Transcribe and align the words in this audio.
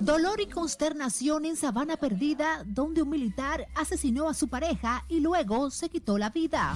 Dolor 0.00 0.40
y 0.40 0.46
consternación 0.46 1.44
en 1.44 1.56
Sabana 1.56 1.98
Perdida, 1.98 2.64
donde 2.64 3.02
un 3.02 3.10
militar 3.10 3.66
asesinó 3.74 4.30
a 4.30 4.34
su 4.34 4.48
pareja 4.48 5.04
y 5.10 5.20
luego 5.20 5.70
se 5.70 5.90
quitó 5.90 6.16
la 6.16 6.30
vida. 6.30 6.74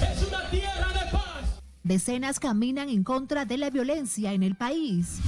Es 0.00 0.26
una 0.26 0.48
tierra 0.48 0.88
de 0.94 1.12
paz. 1.12 1.60
Decenas 1.82 2.40
caminan 2.40 2.88
en 2.88 3.04
contra 3.04 3.44
de 3.44 3.58
la 3.58 3.68
violencia 3.68 4.32
en 4.32 4.42
el 4.42 4.56
país. 4.56 5.18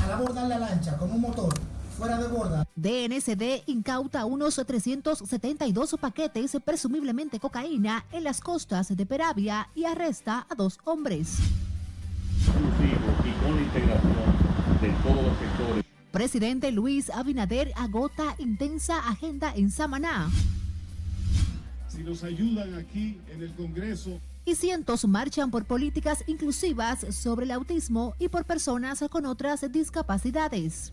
A 0.00 0.14
abordar 0.14 0.46
la 0.46 0.60
lancha 0.60 0.96
con 0.98 1.10
un 1.10 1.20
motor 1.20 1.52
fuera 1.98 2.16
de 2.16 2.28
borda. 2.28 2.64
DNCD 2.76 3.64
incauta 3.66 4.24
unos 4.24 4.54
372 4.64 5.96
paquetes, 6.00 6.56
presumiblemente 6.64 7.40
cocaína, 7.40 8.04
en 8.12 8.22
las 8.22 8.40
costas 8.40 8.96
de 8.96 9.04
Peravia 9.04 9.68
y 9.74 9.84
arresta 9.84 10.46
a 10.48 10.54
dos 10.54 10.78
hombres. 10.84 11.38
y 13.24 13.44
con 13.44 13.60
integración 13.60 14.51
de 14.82 14.90
todos 15.04 15.24
los 15.24 15.38
sectores. 15.38 15.84
Presidente 16.10 16.72
Luis 16.72 17.08
Abinader 17.08 17.72
agota 17.76 18.34
intensa 18.38 18.98
agenda 19.08 19.54
en 19.54 19.70
Samaná. 19.70 20.28
Si 21.88 22.02
nos 22.02 22.24
ayudan 22.24 22.74
aquí 22.74 23.20
en 23.32 23.42
el 23.42 23.54
Congreso. 23.54 24.18
Y 24.44 24.56
cientos 24.56 25.06
marchan 25.06 25.52
por 25.52 25.64
políticas 25.64 26.24
inclusivas 26.26 27.06
sobre 27.14 27.44
el 27.44 27.52
autismo 27.52 28.14
y 28.18 28.28
por 28.28 28.44
personas 28.44 29.04
con 29.08 29.24
otras 29.24 29.70
discapacidades. 29.70 30.92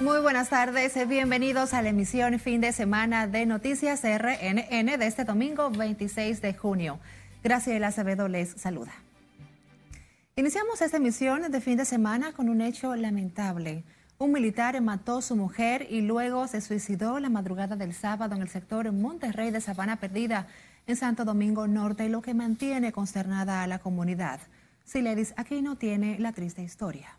Muy 0.00 0.20
buenas 0.20 0.48
tardes, 0.48 0.94
bienvenidos 1.08 1.74
a 1.74 1.82
la 1.82 1.88
emisión 1.88 2.38
fin 2.38 2.60
de 2.60 2.70
semana 2.70 3.26
de 3.26 3.46
Noticias 3.46 4.02
RNN 4.04 4.96
de 4.96 5.06
este 5.08 5.24
domingo 5.24 5.70
26 5.70 6.40
de 6.40 6.54
junio. 6.54 7.00
Graciela 7.42 7.88
Acevedo 7.88 8.28
les 8.28 8.50
saluda. 8.50 8.92
Iniciamos 10.36 10.82
esta 10.82 10.98
emisión 10.98 11.50
de 11.50 11.60
fin 11.60 11.76
de 11.76 11.84
semana 11.84 12.32
con 12.32 12.48
un 12.48 12.60
hecho 12.60 12.94
lamentable. 12.94 13.82
Un 14.18 14.30
militar 14.30 14.80
mató 14.80 15.18
a 15.18 15.22
su 15.22 15.34
mujer 15.34 15.88
y 15.90 16.00
luego 16.00 16.46
se 16.46 16.60
suicidó 16.60 17.18
la 17.18 17.28
madrugada 17.28 17.74
del 17.74 17.92
sábado 17.92 18.36
en 18.36 18.42
el 18.42 18.48
sector 18.48 18.92
Monterrey 18.92 19.50
de 19.50 19.60
Sabana 19.60 19.96
Perdida, 19.96 20.46
en 20.86 20.94
Santo 20.94 21.24
Domingo 21.24 21.66
Norte, 21.66 22.08
lo 22.08 22.22
que 22.22 22.34
mantiene 22.34 22.92
consternada 22.92 23.64
a 23.64 23.66
la 23.66 23.80
comunidad. 23.80 24.38
Siledis 24.84 25.34
aquí 25.36 25.60
no 25.60 25.74
tiene 25.74 26.20
la 26.20 26.30
triste 26.30 26.62
historia. 26.62 27.18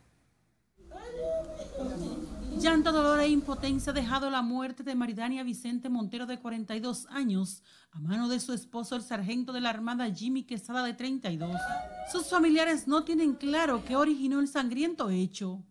Llanto, 2.60 2.92
dolor 2.92 3.22
e 3.22 3.30
impotencia 3.30 3.92
ha 3.92 3.96
dejado 3.96 4.30
la 4.30 4.42
muerte 4.42 4.84
de 4.84 4.94
Maridania 4.94 5.44
Vicente 5.44 5.88
Montero 5.88 6.26
de 6.26 6.40
42 6.40 7.08
años 7.10 7.64
a 7.92 8.00
mano 8.00 8.28
de 8.28 8.42
su 8.42 8.52
esposo 8.52 8.98
el 8.98 9.02
sargento 9.02 9.54
de 9.54 9.62
la 9.62 9.70
Armada 9.70 10.14
Jimmy 10.14 10.44
Quesada 10.44 10.84
de 10.84 10.94
32. 10.94 11.56
Sus 12.12 12.28
familiares 12.28 12.86
no 12.86 13.06
tienen 13.06 13.36
claro 13.36 13.82
qué 13.86 13.96
originó 13.96 14.42
el 14.42 14.50
sangriento 14.50 15.10
hecho. 15.10 15.64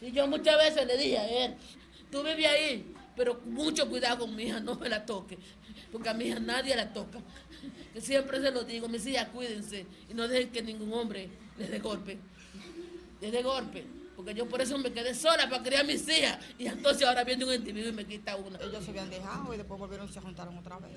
Y 0.00 0.12
yo 0.12 0.26
muchas 0.28 0.56
veces 0.56 0.86
le 0.86 0.96
dije 0.96 1.18
a 1.18 1.44
él, 1.44 1.56
tú 2.10 2.22
vives 2.22 2.46
ahí, 2.46 2.94
pero 3.14 3.38
mucho 3.44 3.86
cuidado 3.90 4.20
con 4.20 4.34
mi 4.34 4.44
hija, 4.44 4.60
no 4.60 4.76
me 4.76 4.88
la 4.88 5.04
toque, 5.04 5.38
porque 5.92 6.08
a 6.08 6.14
mi 6.14 6.24
hija 6.24 6.40
nadie 6.40 6.74
la 6.74 6.90
toca. 6.90 7.18
Que 7.92 8.00
siempre 8.00 8.40
se 8.40 8.50
lo 8.50 8.64
digo, 8.64 8.88
mis 8.88 9.04
hijas 9.06 9.28
cuídense 9.28 9.84
y 10.08 10.14
no 10.14 10.26
dejen 10.26 10.50
que 10.50 10.62
ningún 10.62 10.90
hombre 10.94 11.28
les 11.58 11.70
dé 11.70 11.80
golpe. 11.80 12.18
Les 13.20 13.30
dé 13.30 13.42
golpe 13.42 14.00
porque 14.20 14.34
yo 14.34 14.46
por 14.46 14.60
eso 14.60 14.76
me 14.76 14.92
quedé 14.92 15.14
sola 15.14 15.48
para 15.48 15.62
criar 15.62 15.80
a 15.80 15.84
mis 15.84 16.06
hijas. 16.06 16.38
Y 16.58 16.66
entonces 16.66 17.08
ahora 17.08 17.24
viene 17.24 17.42
un 17.46 17.54
individuo 17.54 17.88
y 17.88 17.92
me 17.94 18.04
quita 18.04 18.36
una. 18.36 18.58
Ellos 18.58 18.84
se 18.84 18.90
habían 18.90 19.08
dejado 19.08 19.54
y 19.54 19.56
después 19.56 19.80
volvieron 19.80 20.06
y 20.10 20.12
se 20.12 20.20
juntaron 20.20 20.58
otra 20.58 20.76
vez. 20.76 20.92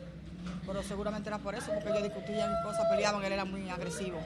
Pero 0.67 0.84
seguramente 0.84 1.29
era 1.29 1.38
por 1.38 1.56
eso, 1.56 1.67
porque 1.73 1.89
ellos 1.91 2.03
discutían 2.03 2.51
cosas, 2.66 2.85
peleaban, 2.89 3.23
él 3.23 3.31
era 3.31 3.45
muy 3.45 3.69
agresivo. 3.69 4.19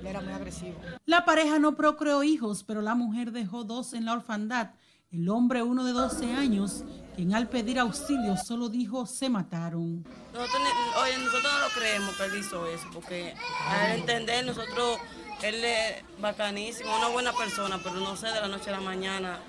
Él 0.00 0.06
era 0.06 0.22
muy 0.22 0.32
agresivo. 0.32 0.80
La 1.04 1.26
pareja 1.26 1.58
no 1.58 1.76
procreó 1.76 2.22
hijos, 2.24 2.64
pero 2.64 2.80
la 2.80 2.94
mujer 2.94 3.32
dejó 3.32 3.64
dos 3.64 3.92
en 3.92 4.06
la 4.06 4.14
orfandad. 4.14 4.70
El 5.10 5.28
hombre, 5.28 5.62
uno 5.62 5.84
de 5.84 5.92
12 5.92 6.32
años, 6.32 6.84
quien 7.14 7.34
al 7.34 7.50
pedir 7.50 7.78
auxilio 7.78 8.38
solo 8.38 8.70
dijo 8.70 9.04
se 9.04 9.28
mataron. 9.28 10.06
Nosotros, 10.32 10.62
oye, 11.02 11.18
nosotros 11.18 11.52
no 11.52 11.58
lo 11.58 11.74
creemos 11.74 12.16
que 12.16 12.24
él 12.24 12.36
hizo 12.38 12.66
eso, 12.66 12.86
porque 12.94 13.34
al 13.68 13.98
entender 13.98 14.46
nosotros 14.46 15.00
él 15.42 15.64
es 15.64 16.04
bacanísimo, 16.20 16.96
una 16.96 17.08
buena 17.08 17.32
persona, 17.32 17.80
pero 17.82 17.96
no 17.96 18.16
sé, 18.16 18.28
de 18.28 18.40
la 18.40 18.48
noche 18.48 18.70
a 18.70 18.74
la 18.74 18.80
mañana, 18.80 19.40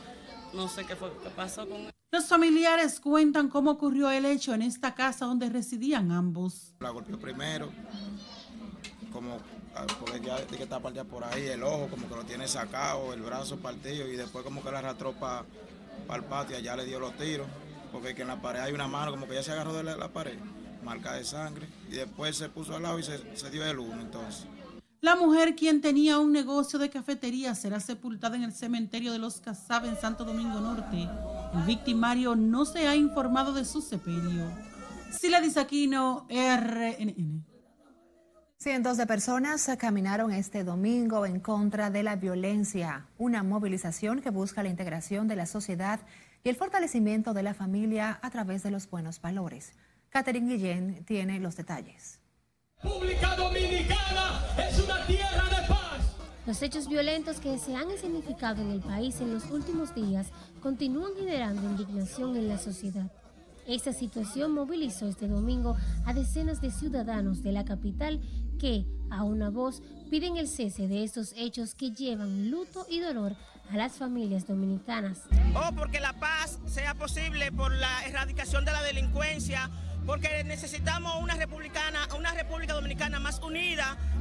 no 0.54 0.68
sé 0.68 0.86
qué 0.86 0.96
fue 0.96 1.12
qué 1.22 1.30
pasó 1.30 1.68
con 1.68 1.82
él. 1.82 1.92
Los 2.12 2.28
familiares 2.28 3.00
cuentan 3.00 3.48
cómo 3.48 3.72
ocurrió 3.72 4.12
el 4.12 4.26
hecho 4.26 4.54
en 4.54 4.62
esta 4.62 4.94
casa 4.94 5.26
donde 5.26 5.50
residían 5.50 6.12
ambos. 6.12 6.76
La 6.80 6.90
golpeó 6.90 7.20
primero, 7.20 7.72
como 9.12 9.38
ah, 9.76 9.86
porque 10.00 10.20
ya 10.22 10.40
de 10.40 10.58
que 10.58 10.64
está 10.64 10.80
partida 10.80 11.04
por 11.04 11.24
ahí, 11.24 11.48
el 11.48 11.64
ojo 11.64 11.88
como 11.90 12.08
que 12.08 12.16
lo 12.16 12.24
tiene 12.24 12.48
sacado, 12.48 13.14
el 13.14 13.22
brazo 13.22 13.58
partido 13.58 14.08
y 14.08 14.16
después 14.16 14.44
como 14.44 14.64
que 14.64 14.72
la 14.72 14.80
arrastró 14.80 15.14
para 15.14 15.46
el 16.14 16.24
patio, 16.26 16.58
allá 16.58 16.76
le 16.76 16.86
dio 16.86 17.00
los 17.00 17.16
tiros, 17.18 17.48
porque 17.92 18.14
que 18.14 18.24
en 18.24 18.28
la 18.28 18.42
pared 18.42 18.62
hay 18.62 18.74
una 18.74 18.88
mano 18.88 19.12
como 19.12 19.28
que 19.28 19.36
ya 19.36 19.44
se 19.44 19.52
agarró 19.52 19.74
de 19.74 19.84
la, 19.84 20.10
pared, 20.10 20.38
marca 20.84 21.14
de 21.14 21.24
sangre, 21.24 21.68
y 21.90 21.96
después 21.96 22.36
se 22.38 22.50
puso 22.50 22.76
al 22.76 22.84
lado 22.84 23.00
y 23.00 23.04
se, 23.04 23.36
se 23.36 23.50
dio 23.50 23.66
el 23.66 23.80
uno 23.80 24.02
entonces. 24.02 24.46
La 25.04 25.18
mujer, 25.18 25.54
quien 25.56 25.82
tenía 25.82 26.18
un 26.18 26.32
negocio 26.32 26.80
de 26.80 26.90
cafetería, 26.90 27.56
será 27.56 27.82
sepultada 27.82 28.38
en 28.38 28.44
el 28.44 28.54
cementerio 28.54 29.12
de 29.12 29.20
los 29.20 29.42
Casab 29.42 29.84
en 29.84 29.98
Santo 29.98 30.24
Domingo 30.24 30.62
Norte. 30.62 31.10
El 31.54 31.64
victimario 31.64 32.38
no 32.38 32.64
se 32.64 32.88
ha 32.88 32.96
informado 32.96 33.52
de 33.52 33.66
su 33.66 33.82
sepelio. 33.82 34.50
Sila 35.12 35.42
Disaquino, 35.42 36.26
RNN. 36.30 37.44
Cientos 38.58 38.96
de 38.96 39.06
personas 39.06 39.70
caminaron 39.78 40.32
este 40.32 40.64
domingo 40.64 41.26
en 41.26 41.42
contra 41.42 41.90
de 41.90 42.02
la 42.02 42.16
violencia, 42.16 43.10
una 43.18 43.44
movilización 43.44 44.22
que 44.22 44.30
busca 44.30 44.64
la 44.64 44.70
integración 44.70 45.28
de 45.28 45.36
la 45.36 45.48
sociedad 45.48 46.00
y 46.46 46.50
el 46.50 46.56
fortalecimiento 46.56 47.34
de 47.34 47.44
la 47.44 47.54
familia 47.54 48.20
a 48.22 48.30
través 48.30 48.64
de 48.64 48.72
los 48.72 48.90
buenos 48.90 49.20
valores. 49.20 49.74
Catherine 50.08 50.48
Guillén 50.48 51.04
tiene 51.04 51.42
los 51.42 51.58
detalles. 51.58 52.23
República 52.84 53.36
Dominicana 53.38 54.42
es 54.58 54.78
una 54.84 55.06
tierra 55.06 55.46
de 55.46 55.68
paz. 55.68 56.02
Los 56.46 56.62
hechos 56.62 56.90
violentos 56.90 57.40
que 57.40 57.58
se 57.58 57.76
han 57.76 57.90
escenificado 57.92 58.62
en 58.62 58.72
el 58.72 58.82
país 58.82 59.22
en 59.22 59.34
los 59.34 59.46
últimos 59.46 59.96
días 59.96 60.28
continúan 60.62 61.14
generando 61.16 61.62
indignación 61.62 62.36
en 62.36 62.50
la 62.50 62.58
sociedad. 62.58 63.10
Esta 63.66 63.94
situación 63.94 64.52
movilizó 64.52 65.08
este 65.08 65.30
domingo 65.30 65.78
a 66.06 66.14
decenas 66.14 66.60
de 66.60 66.72
ciudadanos 66.72 67.42
de 67.42 67.54
la 67.54 67.64
capital 67.64 68.20
que, 68.60 68.86
a 69.10 69.24
una 69.24 69.50
voz, 69.50 69.82
piden 70.10 70.36
el 70.36 70.50
cese 70.50 70.90
de 70.90 71.06
estos 71.06 71.34
hechos 71.38 71.76
que 71.76 71.92
llevan 71.92 72.52
luto 72.52 72.86
y 72.90 73.00
dolor 73.00 73.38
a 73.72 73.78
las 73.78 73.94
familias 73.94 74.46
dominicanas. 74.46 75.22
O 75.56 75.74
porque 75.74 76.02
la 76.02 76.12
paz 76.20 76.60
sea 76.66 76.96
posible 76.96 77.50
por 77.54 77.72
la 77.72 78.06
erradicación 78.06 78.66
de 78.66 78.74
la 78.74 78.84
delincuencia, 78.84 79.70
porque 80.06 80.44
necesitamos 80.44 81.16
una 81.24 81.36
republicana, 81.36 81.93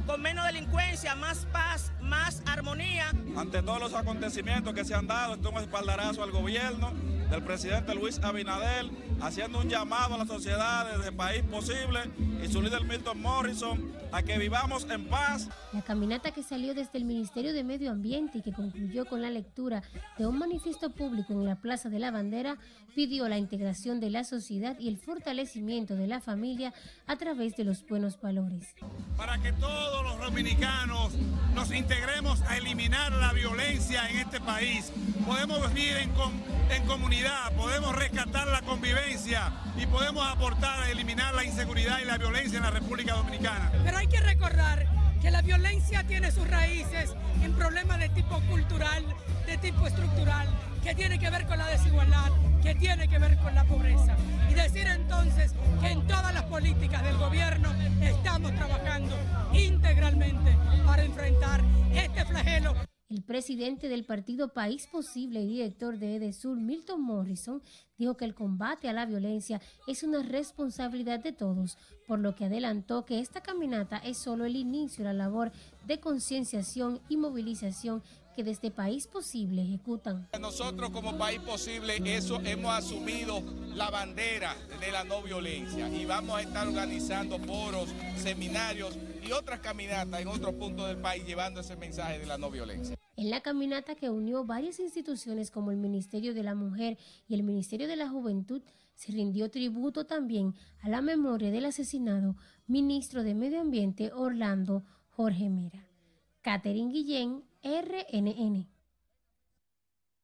con 0.05 0.21
menos 0.21 0.45
delincuencia, 0.45 1.15
más 1.15 1.45
paz, 1.51 1.91
más 2.01 2.41
armonía. 2.45 3.11
Ante 3.35 3.61
todos 3.61 3.79
los 3.79 3.93
acontecimientos 3.93 4.73
que 4.73 4.85
se 4.85 4.93
han 4.93 5.07
dado, 5.07 5.35
esto 5.35 5.49
es 5.49 5.55
un 5.55 5.61
espaldarazo 5.61 6.23
al 6.23 6.31
gobierno 6.31 6.91
del 7.29 7.43
presidente 7.43 7.95
Luis 7.95 8.19
Abinader, 8.19 8.85
haciendo 9.21 9.59
un 9.59 9.69
llamado 9.69 10.15
a 10.15 10.17
la 10.19 10.25
sociedad 10.25 10.97
desde 10.97 11.11
país 11.11 11.43
posible 11.43 12.01
y 12.43 12.51
su 12.51 12.61
líder 12.61 12.83
Milton 12.83 13.21
Morrison 13.21 13.91
a 14.11 14.21
que 14.21 14.37
vivamos 14.37 14.85
en 14.89 15.05
paz. 15.05 15.47
La 15.71 15.81
caminata 15.81 16.31
que 16.31 16.43
salió 16.43 16.73
desde 16.73 16.97
el 16.97 17.05
Ministerio 17.05 17.53
de 17.53 17.63
Medio 17.63 17.89
Ambiente 17.89 18.39
y 18.39 18.41
que 18.41 18.51
concluyó 18.51 19.05
con 19.05 19.21
la 19.21 19.29
lectura 19.29 19.81
de 20.17 20.27
un 20.27 20.37
manifiesto 20.37 20.89
público 20.89 21.33
en 21.33 21.45
la 21.45 21.55
Plaza 21.55 21.89
de 21.89 21.99
la 21.99 22.11
Bandera 22.11 22.57
pidió 22.95 23.27
la 23.29 23.37
integración 23.37 23.99
de 23.99 24.09
la 24.09 24.23
sociedad 24.23 24.77
y 24.79 24.89
el 24.89 24.97
fortalecimiento 24.97 25.95
de 25.95 26.07
la 26.07 26.19
familia 26.19 26.73
a 27.07 27.15
través 27.15 27.55
de 27.55 27.63
los 27.63 27.87
buenos 27.87 28.19
valores. 28.21 28.75
Para 29.17 29.41
que 29.41 29.53
todos 29.53 30.03
los 30.03 30.19
dominicanos 30.19 31.13
nos 31.55 31.71
integremos 31.73 32.41
a 32.41 32.57
eliminar 32.57 33.13
la 33.13 33.33
violencia 33.33 34.07
en 34.09 34.17
este 34.17 34.41
país, 34.41 34.91
podemos 35.25 35.73
vivir 35.73 35.97
en, 35.97 36.11
en 36.71 36.85
comunidad, 36.85 37.53
podemos 37.55 37.95
rescatar 37.95 38.47
la 38.47 38.61
convivencia 38.61 39.51
y 39.77 39.87
podemos 39.87 40.27
aportar 40.27 40.81
a 40.81 40.91
eliminar 40.91 41.33
la 41.33 41.45
inseguridad 41.45 41.99
y 41.99 42.05
la 42.05 42.17
violencia 42.17 42.32
en 42.35 42.63
la 42.63 42.71
República 42.71 43.13
Dominicana. 43.13 43.71
Pero 43.85 43.95
hay 43.95 44.07
que 44.07 44.19
recordar 44.19 44.87
que 45.21 45.29
la 45.29 45.43
violencia 45.43 46.03
tiene 46.03 46.31
sus 46.31 46.47
raíces 46.47 47.13
en 47.43 47.53
problemas 47.53 47.99
de 47.99 48.09
tipo 48.09 48.41
cultural, 48.49 49.05
de 49.45 49.57
tipo 49.57 49.85
estructural, 49.85 50.47
que 50.83 50.95
tiene 50.95 51.19
que 51.19 51.29
ver 51.29 51.45
con 51.45 51.59
la 51.59 51.67
desigualdad, 51.67 52.31
que 52.63 52.73
tiene 52.73 53.07
que 53.07 53.19
ver 53.19 53.37
con 53.37 53.53
la 53.53 53.63
pobreza. 53.65 54.15
Y 54.49 54.55
decir 54.55 54.87
entonces 54.87 55.53
que 55.79 55.91
en 55.91 56.07
todas 56.07 56.33
las 56.33 56.43
políticas 56.43 57.03
del 57.03 57.17
gobierno 57.17 57.71
estamos 58.01 58.53
trabajando 58.55 59.15
integralmente 59.53 60.57
para 60.85 61.03
enfrentar 61.03 61.61
este 61.93 62.25
flagelo 62.25 62.73
El 63.13 63.21
presidente 63.21 63.89
del 63.89 64.05
partido 64.05 64.53
País 64.53 64.87
Posible 64.87 65.43
y 65.43 65.47
director 65.47 65.99
de 65.99 66.15
EDESUR, 66.15 66.57
Milton 66.57 67.03
Morrison, 67.03 67.61
dijo 67.95 68.17
que 68.17 68.25
el 68.25 68.33
combate 68.33 68.89
a 68.89 68.93
la 68.93 69.05
violencia 69.05 69.61
es 69.85 70.01
una 70.01 70.23
responsabilidad 70.23 71.19
de 71.19 71.31
todos, 71.31 71.77
por 72.07 72.17
lo 72.17 72.33
que 72.33 72.45
adelantó 72.45 73.05
que 73.05 73.19
esta 73.19 73.41
caminata 73.41 73.97
es 73.97 74.17
solo 74.17 74.45
el 74.45 74.55
inicio 74.55 75.03
de 75.03 75.13
la 75.13 75.25
labor 75.25 75.51
de 75.85 75.99
concienciación 75.99 77.01
y 77.07 77.17
movilización 77.17 78.01
que 78.33 78.43
desde 78.43 78.71
País 78.71 79.07
Posible 79.07 79.61
ejecutan. 79.61 80.27
Nosotros 80.39 80.89
como 80.89 81.17
País 81.17 81.39
Posible 81.39 82.01
eso 82.05 82.41
hemos 82.43 82.73
asumido 82.73 83.41
la 83.75 83.89
bandera 83.89 84.55
de 84.79 84.91
la 84.91 85.03
no 85.03 85.21
violencia 85.21 85.89
y 85.89 86.05
vamos 86.05 86.37
a 86.37 86.41
estar 86.41 86.67
organizando 86.67 87.39
foros, 87.39 87.89
seminarios 88.17 88.97
y 89.25 89.31
otras 89.31 89.59
caminatas 89.59 90.21
en 90.21 90.27
otros 90.27 90.53
puntos 90.55 90.87
del 90.87 90.97
país 90.97 91.25
llevando 91.25 91.61
ese 91.61 91.75
mensaje 91.75 92.19
de 92.19 92.25
la 92.25 92.37
no 92.37 92.49
violencia. 92.51 92.95
En 93.15 93.29
la 93.29 93.41
caminata 93.41 93.95
que 93.95 94.09
unió 94.09 94.43
varias 94.43 94.79
instituciones 94.79 95.51
como 95.51 95.71
el 95.71 95.77
Ministerio 95.77 96.33
de 96.33 96.43
la 96.43 96.55
Mujer 96.55 96.97
y 97.27 97.35
el 97.35 97.43
Ministerio 97.43 97.87
de 97.87 97.95
la 97.95 98.09
Juventud, 98.09 98.61
se 98.95 99.11
rindió 99.11 99.49
tributo 99.49 100.05
también 100.05 100.55
a 100.81 100.89
la 100.89 101.01
memoria 101.01 101.51
del 101.51 101.65
asesinado 101.65 102.35
ministro 102.67 103.23
de 103.23 103.35
Medio 103.35 103.61
Ambiente 103.61 104.11
Orlando 104.13 104.83
Jorge 105.09 105.49
Mera. 105.49 105.87
Catherine 106.41 106.91
Guillén, 106.91 107.43
RNN. 107.63 108.67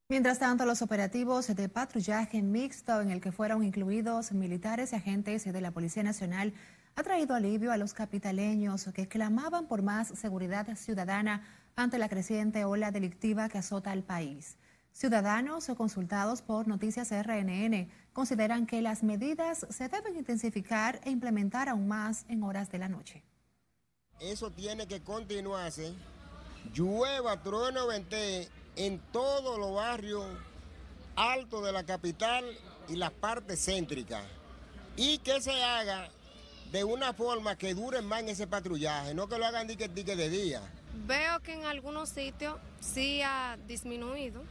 Mientras 0.10 0.40
tanto, 0.40 0.66
los 0.66 0.82
operativos 0.82 1.48
de 1.48 1.70
patrullaje 1.70 2.42
mixto 2.42 3.00
en 3.00 3.12
el 3.12 3.22
que 3.22 3.32
fueron 3.32 3.64
incluidos 3.64 4.32
militares 4.32 4.92
y 4.92 4.96
agentes 4.98 5.46
de 5.46 5.62
la 5.62 5.72
Policía 5.72 6.04
Nacional 6.04 6.54
ha 6.96 7.04
traído 7.04 7.36
alivio 7.36 7.72
a 7.72 7.78
los 7.78 7.94
capitaleños 7.94 8.86
que 8.94 9.08
clamaban 9.08 9.68
por 9.68 9.84
más 9.84 10.10
seguridad 10.10 10.68
ciudadana 10.76 11.44
ante 11.76 11.98
la 11.98 12.10
creciente 12.10 12.66
ola 12.66 12.92
delictiva 12.92 13.48
que 13.48 13.60
azota 13.60 13.92
al 13.92 14.04
país. 14.04 14.58
Ciudadanos 14.92 15.68
consultados 15.78 16.42
por 16.42 16.68
Noticias 16.68 17.12
RNN 17.12 17.88
consideran 18.12 18.66
que 18.66 18.82
las 18.82 19.04
medidas 19.04 19.66
se 19.70 19.88
deben 19.88 20.18
intensificar 20.18 21.00
e 21.06 21.12
implementar 21.12 21.70
aún 21.70 21.88
más 21.88 22.26
en 22.28 22.44
horas 22.44 22.70
de 22.70 22.80
la 22.80 22.90
noche. 22.90 23.24
Eso 24.20 24.52
tiene 24.52 24.88
que 24.88 25.02
continuarse 25.02 25.94
llueva, 26.74 27.42
trueno, 27.42 27.88
vente 27.88 28.50
en 28.76 29.00
todos 29.12 29.60
los 29.60 29.74
barrios 29.74 30.26
altos 31.16 31.66
de 31.66 31.72
la 31.72 31.84
capital 31.84 32.46
y 32.88 32.96
las 32.96 33.12
partes 33.12 33.64
céntricas. 33.64 34.24
Y 34.96 35.20
que 35.20 35.42
se 35.42 35.64
haga 35.64 36.10
de 36.72 36.84
una 36.84 37.14
forma 37.14 37.58
que 37.58 37.74
dure 37.74 38.02
más 38.02 38.22
en 38.22 38.30
ese 38.30 38.48
patrullaje, 38.48 39.14
no 39.14 39.28
que 39.28 39.38
lo 39.38 39.46
hagan 39.46 39.68
dique, 39.68 39.88
dique 39.88 40.16
de 40.16 40.30
día. 40.30 40.62
Veo 41.08 41.40
que 41.42 41.54
en 41.54 41.66
algunos 41.66 42.10
sitios 42.10 42.58
sí 42.80 43.22
ha 43.22 43.58
disminuido. 43.68 44.44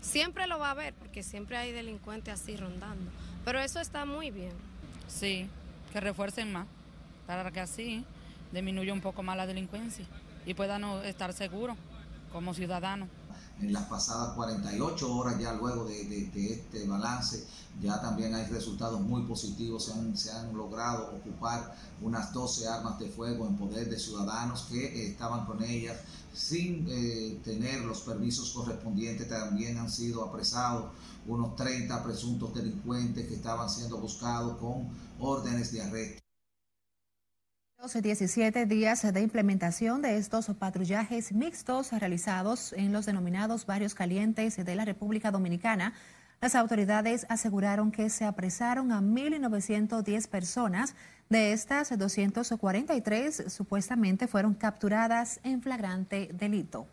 Siempre 0.00 0.46
lo 0.46 0.58
va 0.58 0.68
a 0.68 0.70
haber, 0.72 0.94
porque 0.94 1.22
siempre 1.22 1.56
hay 1.56 1.72
delincuentes 1.72 2.34
así 2.34 2.56
rondando. 2.56 3.10
Pero 3.44 3.60
eso 3.60 3.80
está 3.80 4.04
muy 4.04 4.30
bien. 4.30 4.52
Sí, 5.08 5.48
que 5.92 6.00
refuercen 6.00 6.52
más, 6.52 6.66
para 7.26 7.50
que 7.50 7.60
así 7.60 8.04
disminuya 8.52 8.92
un 8.92 9.00
poco 9.00 9.22
más 9.22 9.36
la 9.36 9.46
delincuencia 9.46 10.06
y 10.46 10.54
puedan 10.54 10.84
estar 11.04 11.32
seguros 11.32 11.76
como 12.32 12.54
ciudadanos. 12.54 13.08
En 13.60 13.74
las 13.74 13.84
pasadas 13.84 14.34
48 14.34 15.14
horas 15.14 15.38
ya 15.38 15.52
luego 15.52 15.84
de, 15.84 16.30
este 16.34 16.86
balance 16.86 17.46
ya 17.80 18.00
también 18.00 18.34
hay 18.34 18.46
resultados 18.46 19.00
muy 19.00 19.22
positivos, 19.22 19.92
se 20.14 20.30
han, 20.32 20.56
logrado 20.56 21.14
ocupar 21.14 21.76
unas 22.00 22.32
12 22.32 22.68
armas 22.68 22.98
de 22.98 23.08
fuego 23.08 23.46
en 23.46 23.56
poder 23.56 23.88
de 23.90 23.98
ciudadanos 23.98 24.62
que 24.62 24.84
eh, 24.84 25.10
estaban 25.10 25.44
con 25.44 25.62
ellas 25.62 25.98
sin 26.32 26.86
eh, 26.88 27.38
tener 27.44 27.82
los 27.82 28.00
permisos 28.00 28.50
correspondientes, 28.50 29.28
también 29.28 29.78
han 29.78 29.90
sido 29.90 30.24
apresados 30.24 30.90
unos 31.26 31.54
30 31.56 32.02
presuntos 32.02 32.54
delincuentes 32.54 33.28
que 33.28 33.34
estaban 33.34 33.68
siendo 33.68 33.98
buscados 33.98 34.56
con 34.58 34.88
órdenes 35.18 35.72
de 35.72 35.82
arresto. 35.82 36.19
17 37.88 38.66
días 38.66 39.10
de 39.10 39.20
implementación 39.22 40.02
de 40.02 40.18
estos 40.18 40.46
patrullajes 40.58 41.32
mixtos 41.32 41.90
realizados 41.92 42.74
en 42.74 42.92
los 42.92 43.06
denominados 43.06 43.64
barrios 43.64 43.94
calientes 43.94 44.62
de 44.62 44.74
la 44.74 44.84
República 44.84 45.30
Dominicana, 45.30 45.94
las 46.42 46.54
autoridades 46.54 47.26
aseguraron 47.30 47.90
que 47.90 48.10
se 48.10 48.26
apresaron 48.26 48.92
a 48.92 49.00
1.910 49.00 50.28
personas. 50.28 50.94
De 51.30 51.52
estas, 51.52 51.96
243 51.96 53.44
supuestamente 53.48 54.28
fueron 54.28 54.54
capturadas 54.54 55.40
en 55.42 55.62
flagrante 55.62 56.28
delito. 56.34 56.86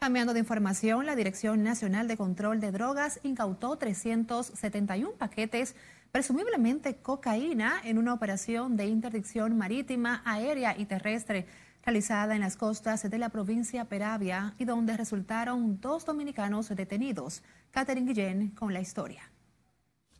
Cambiando 0.00 0.32
de 0.32 0.40
información, 0.40 1.06
la 1.06 1.16
Dirección 1.16 1.62
Nacional 1.62 2.08
de 2.08 2.16
Control 2.16 2.58
de 2.60 2.72
Drogas 2.72 3.20
incautó 3.22 3.76
371 3.76 5.12
paquetes 5.12 5.74
presumiblemente 6.12 6.96
cocaína 6.96 7.80
en 7.84 7.98
una 7.98 8.14
operación 8.14 8.76
de 8.76 8.86
interdicción 8.86 9.56
marítima, 9.56 10.22
aérea 10.24 10.76
y 10.76 10.86
terrestre 10.86 11.46
realizada 11.84 12.34
en 12.34 12.40
las 12.40 12.56
costas 12.56 13.08
de 13.08 13.18
la 13.18 13.28
provincia 13.30 13.86
Peravia 13.86 14.54
y 14.58 14.64
donde 14.64 14.96
resultaron 14.96 15.80
dos 15.80 16.04
dominicanos 16.04 16.68
detenidos. 16.68 17.42
Catherine 17.70 18.06
Guillén 18.06 18.50
con 18.50 18.72
la 18.72 18.80
historia. 18.80 19.30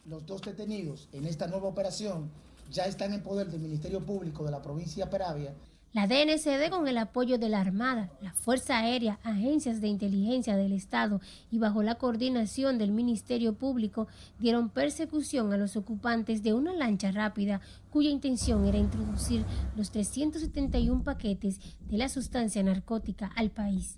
Los 0.04 0.24
dos 0.24 0.40
detenidos 0.42 1.08
en 1.12 1.26
esta 1.26 1.46
nueva 1.46 1.68
operación 1.68 2.30
ya 2.70 2.84
están 2.84 3.12
en 3.12 3.22
poder 3.22 3.48
del 3.48 3.60
Ministerio 3.60 4.04
Público 4.04 4.44
de 4.44 4.50
la 4.50 4.62
provincia 4.62 5.10
Peravia 5.10 5.54
la 5.94 6.06
DNCD, 6.06 6.68
con 6.70 6.86
el 6.86 6.98
apoyo 6.98 7.38
de 7.38 7.48
la 7.48 7.60
Armada, 7.60 8.10
la 8.20 8.32
Fuerza 8.34 8.76
Aérea, 8.76 9.18
agencias 9.24 9.80
de 9.80 9.88
inteligencia 9.88 10.54
del 10.54 10.72
Estado 10.72 11.20
y 11.50 11.58
bajo 11.58 11.82
la 11.82 11.94
coordinación 11.94 12.76
del 12.76 12.92
Ministerio 12.92 13.54
Público, 13.54 14.06
dieron 14.38 14.68
persecución 14.68 15.52
a 15.52 15.56
los 15.56 15.76
ocupantes 15.76 16.42
de 16.42 16.52
una 16.52 16.74
lancha 16.74 17.10
rápida 17.10 17.62
cuya 17.90 18.10
intención 18.10 18.66
era 18.66 18.76
introducir 18.76 19.46
los 19.76 19.90
371 19.90 21.02
paquetes 21.02 21.58
de 21.88 21.96
la 21.96 22.10
sustancia 22.10 22.62
narcótica 22.62 23.30
al 23.34 23.50
país. 23.50 23.96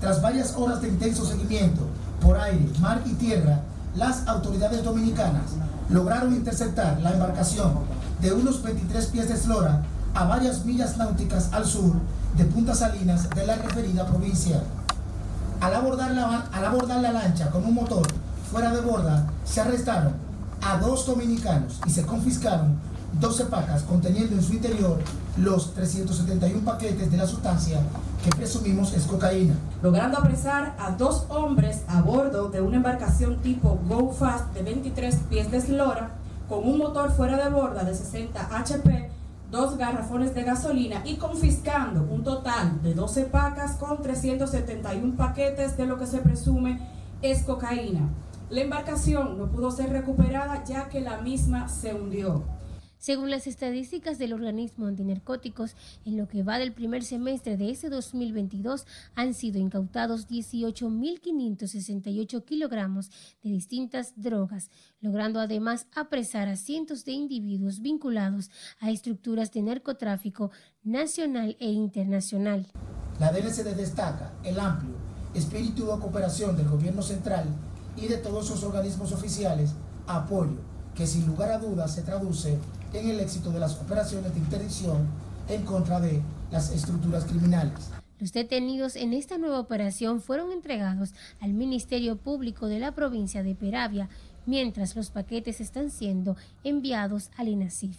Tras 0.00 0.20
varias 0.20 0.54
horas 0.54 0.82
de 0.82 0.88
intenso 0.88 1.24
seguimiento 1.24 1.88
por 2.20 2.38
aire, 2.38 2.66
mar 2.80 3.02
y 3.06 3.14
tierra, 3.14 3.62
las 3.96 4.28
autoridades 4.28 4.84
dominicanas 4.84 5.56
lograron 5.88 6.34
interceptar 6.34 7.00
la 7.00 7.12
embarcación 7.12 7.78
de 8.20 8.32
unos 8.32 8.62
23 8.62 9.06
pies 9.06 9.28
de 9.28 9.34
eslora 9.34 9.82
a 10.14 10.24
varias 10.24 10.64
millas 10.64 10.96
náuticas 10.96 11.52
al 11.52 11.64
sur 11.64 11.94
de 12.36 12.44
Punta 12.44 12.74
Salinas 12.74 13.28
de 13.30 13.46
la 13.46 13.56
referida 13.56 14.06
provincia. 14.06 14.62
Al 15.60 15.74
abordar 15.74 16.10
la, 16.12 16.46
al 16.52 16.64
abordar 16.64 17.00
la 17.00 17.12
lancha 17.12 17.50
con 17.50 17.64
un 17.64 17.74
motor 17.74 18.06
fuera 18.50 18.70
de 18.72 18.80
borda, 18.80 19.26
se 19.44 19.60
arrestaron 19.60 20.14
a 20.60 20.76
dos 20.78 21.06
dominicanos 21.06 21.80
y 21.86 21.90
se 21.90 22.04
confiscaron 22.04 22.76
12 23.20 23.46
pacas 23.46 23.82
conteniendo 23.82 24.34
en 24.36 24.42
su 24.42 24.54
interior 24.54 24.98
los 25.36 25.74
371 25.74 26.64
paquetes 26.64 27.10
de 27.10 27.16
la 27.16 27.26
sustancia 27.26 27.80
que 28.24 28.30
presumimos 28.30 28.92
es 28.92 29.04
cocaína. 29.04 29.54
Logrando 29.82 30.18
apresar 30.18 30.74
a 30.78 30.90
dos 30.92 31.26
hombres 31.28 31.82
a 31.88 32.00
bordo 32.02 32.48
de 32.48 32.60
una 32.60 32.76
embarcación 32.76 33.38
tipo 33.38 33.78
Go 33.88 34.12
Fast 34.12 34.52
de 34.54 34.62
23 34.62 35.14
pies 35.28 35.50
de 35.50 35.58
eslora 35.58 36.10
con 36.48 36.66
un 36.66 36.78
motor 36.78 37.12
fuera 37.12 37.42
de 37.42 37.50
borda 37.50 37.84
de 37.84 37.94
60 37.94 38.48
HP 38.56 39.10
dos 39.52 39.76
garrafones 39.76 40.34
de 40.34 40.44
gasolina 40.44 41.02
y 41.04 41.16
confiscando 41.16 42.02
un 42.10 42.24
total 42.24 42.82
de 42.82 42.94
12 42.94 43.26
pacas 43.26 43.76
con 43.76 44.00
371 44.00 45.14
paquetes 45.14 45.76
de 45.76 45.84
lo 45.84 45.98
que 45.98 46.06
se 46.06 46.18
presume 46.18 46.80
es 47.20 47.42
cocaína. 47.42 48.08
La 48.48 48.62
embarcación 48.62 49.36
no 49.36 49.48
pudo 49.48 49.70
ser 49.70 49.90
recuperada 49.90 50.64
ya 50.64 50.88
que 50.88 51.02
la 51.02 51.18
misma 51.18 51.68
se 51.68 51.94
hundió. 51.94 52.42
Según 53.02 53.30
las 53.32 53.48
estadísticas 53.48 54.18
del 54.18 54.32
organismo 54.32 54.86
antinarcóticos, 54.86 55.74
en 56.04 56.16
lo 56.16 56.28
que 56.28 56.44
va 56.44 56.60
del 56.60 56.72
primer 56.72 57.02
semestre 57.02 57.56
de 57.56 57.72
ese 57.72 57.88
2022 57.88 58.86
han 59.16 59.34
sido 59.34 59.58
incautados 59.58 60.28
18.568 60.28 62.44
kilogramos 62.44 63.10
de 63.42 63.50
distintas 63.50 64.12
drogas, 64.14 64.70
logrando 65.00 65.40
además 65.40 65.88
apresar 65.96 66.46
a 66.46 66.54
cientos 66.54 67.04
de 67.04 67.10
individuos 67.10 67.80
vinculados 67.80 68.52
a 68.78 68.92
estructuras 68.92 69.50
de 69.50 69.62
narcotráfico 69.62 70.52
nacional 70.84 71.56
e 71.58 71.72
internacional. 71.72 72.68
La 73.18 73.32
DNCD 73.32 73.74
destaca 73.74 74.32
el 74.44 74.60
amplio 74.60 74.94
espíritu 75.34 75.86
de 75.86 75.98
cooperación 75.98 76.56
del 76.56 76.68
gobierno 76.68 77.02
central 77.02 77.46
y 77.96 78.06
de 78.06 78.18
todos 78.18 78.46
sus 78.46 78.62
organismos 78.62 79.10
oficiales, 79.10 79.72
apoyo 80.06 80.60
que 80.94 81.08
sin 81.08 81.26
lugar 81.26 81.50
a 81.50 81.58
dudas 81.58 81.92
se 81.92 82.02
traduce 82.02 82.60
en 82.92 83.08
el 83.08 83.20
éxito 83.20 83.50
de 83.50 83.60
las 83.60 83.76
operaciones 83.80 84.32
de 84.34 84.40
interdicción 84.40 85.06
en 85.48 85.62
contra 85.64 86.00
de 86.00 86.22
las 86.50 86.70
estructuras 86.70 87.24
criminales. 87.24 87.90
Los 88.18 88.32
detenidos 88.32 88.94
en 88.94 89.14
esta 89.14 89.36
nueva 89.38 89.58
operación 89.58 90.20
fueron 90.20 90.52
entregados 90.52 91.12
al 91.40 91.54
Ministerio 91.54 92.16
Público 92.16 92.68
de 92.68 92.78
la 92.78 92.92
provincia 92.92 93.42
de 93.42 93.54
Peravia, 93.54 94.08
mientras 94.46 94.94
los 94.94 95.10
paquetes 95.10 95.60
están 95.60 95.90
siendo 95.90 96.36
enviados 96.62 97.30
al 97.36 97.48
INASIF. 97.48 97.96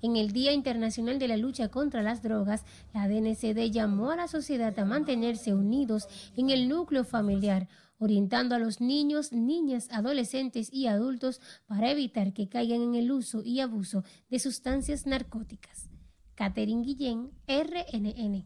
En 0.00 0.16
el 0.16 0.32
Día 0.32 0.52
Internacional 0.52 1.20
de 1.20 1.28
la 1.28 1.36
Lucha 1.36 1.68
contra 1.68 2.02
las 2.02 2.22
Drogas, 2.22 2.64
la 2.92 3.06
DNCD 3.06 3.70
llamó 3.70 4.10
a 4.10 4.16
la 4.16 4.26
sociedad 4.26 4.76
a 4.78 4.84
mantenerse 4.84 5.54
unidos 5.54 6.08
en 6.36 6.50
el 6.50 6.68
núcleo 6.68 7.04
familiar, 7.04 7.68
orientando 8.02 8.56
a 8.56 8.58
los 8.58 8.80
niños, 8.80 9.32
niñas, 9.32 9.88
adolescentes 9.92 10.68
y 10.72 10.88
adultos 10.88 11.40
para 11.68 11.88
evitar 11.88 12.32
que 12.32 12.48
caigan 12.48 12.82
en 12.82 12.96
el 12.96 13.12
uso 13.12 13.42
y 13.44 13.60
abuso 13.60 14.02
de 14.28 14.40
sustancias 14.40 15.06
narcóticas. 15.06 15.88
Catherine 16.34 16.82
Guillén, 16.82 17.30
RNN. 17.46 18.44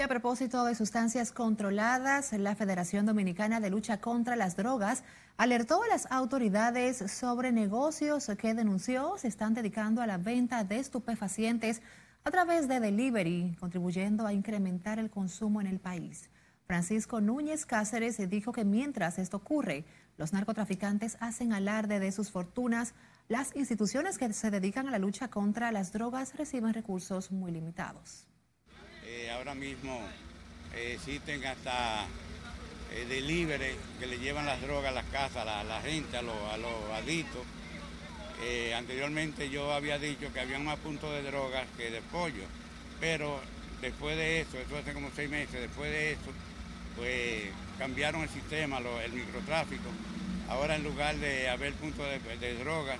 A 0.00 0.06
propósito 0.06 0.64
de 0.64 0.76
sustancias 0.76 1.32
controladas, 1.32 2.32
la 2.32 2.54
Federación 2.54 3.06
Dominicana 3.06 3.58
de 3.58 3.70
Lucha 3.70 4.00
contra 4.00 4.36
las 4.36 4.54
Drogas 4.56 5.02
alertó 5.36 5.82
a 5.82 5.88
las 5.88 6.06
autoridades 6.12 6.98
sobre 7.10 7.50
negocios 7.50 8.30
que 8.38 8.54
denunció 8.54 9.18
se 9.18 9.26
están 9.26 9.54
dedicando 9.54 10.00
a 10.00 10.06
la 10.06 10.18
venta 10.18 10.62
de 10.62 10.78
estupefacientes 10.78 11.82
a 12.22 12.30
través 12.30 12.68
de 12.68 12.78
delivery, 12.78 13.56
contribuyendo 13.58 14.24
a 14.24 14.32
incrementar 14.32 15.00
el 15.00 15.10
consumo 15.10 15.60
en 15.60 15.66
el 15.66 15.80
país. 15.80 16.30
Francisco 16.68 17.22
Núñez 17.22 17.64
Cáceres 17.64 18.18
dijo 18.28 18.52
que 18.52 18.62
mientras 18.62 19.18
esto 19.18 19.38
ocurre, 19.38 19.86
los 20.18 20.34
narcotraficantes 20.34 21.16
hacen 21.18 21.54
alarde 21.54 21.98
de 21.98 22.12
sus 22.12 22.30
fortunas, 22.30 22.92
las 23.26 23.56
instituciones 23.56 24.18
que 24.18 24.30
se 24.34 24.50
dedican 24.50 24.86
a 24.86 24.90
la 24.90 24.98
lucha 24.98 25.28
contra 25.28 25.72
las 25.72 25.94
drogas 25.94 26.34
reciben 26.36 26.74
recursos 26.74 27.32
muy 27.32 27.52
limitados. 27.52 28.26
Eh, 29.06 29.30
ahora 29.30 29.54
mismo 29.54 29.98
eh, 30.74 30.92
existen 30.96 31.42
hasta 31.46 32.04
eh, 32.92 33.06
delivery 33.08 33.74
que 33.98 34.06
le 34.06 34.18
llevan 34.18 34.44
las 34.44 34.60
drogas 34.60 34.90
a 34.90 34.94
las 34.94 35.06
casas, 35.06 35.46
a 35.46 35.64
la, 35.64 35.80
gente, 35.80 36.18
a 36.18 36.22
los, 36.22 36.36
adictos. 37.02 37.46
anteriormente 38.76 39.48
yo 39.48 39.72
había 39.72 39.98
dicho 39.98 40.30
que 40.34 40.40
había 40.40 40.58
más 40.58 40.78
puntos 40.80 41.10
de 41.12 41.22
drogas 41.22 41.66
que 41.78 41.90
de 41.90 42.02
pollo, 42.02 42.44
pero 43.00 43.40
después 43.80 44.18
de 44.18 44.42
eso, 44.42 44.58
eso 44.58 44.76
hace 44.76 44.92
como 44.92 45.08
seis 45.16 45.30
meses, 45.30 45.62
después 45.62 45.90
de 45.90 46.12
eso, 46.12 46.30
pues 46.98 47.44
cambiaron 47.78 48.22
el 48.22 48.28
sistema, 48.28 48.78
el 48.78 49.12
microtráfico. 49.12 49.88
Ahora 50.48 50.76
en 50.76 50.84
lugar 50.84 51.16
de 51.16 51.48
haber 51.48 51.72
puntos 51.74 52.04
de, 52.06 52.36
de 52.36 52.58
drogas, 52.58 52.98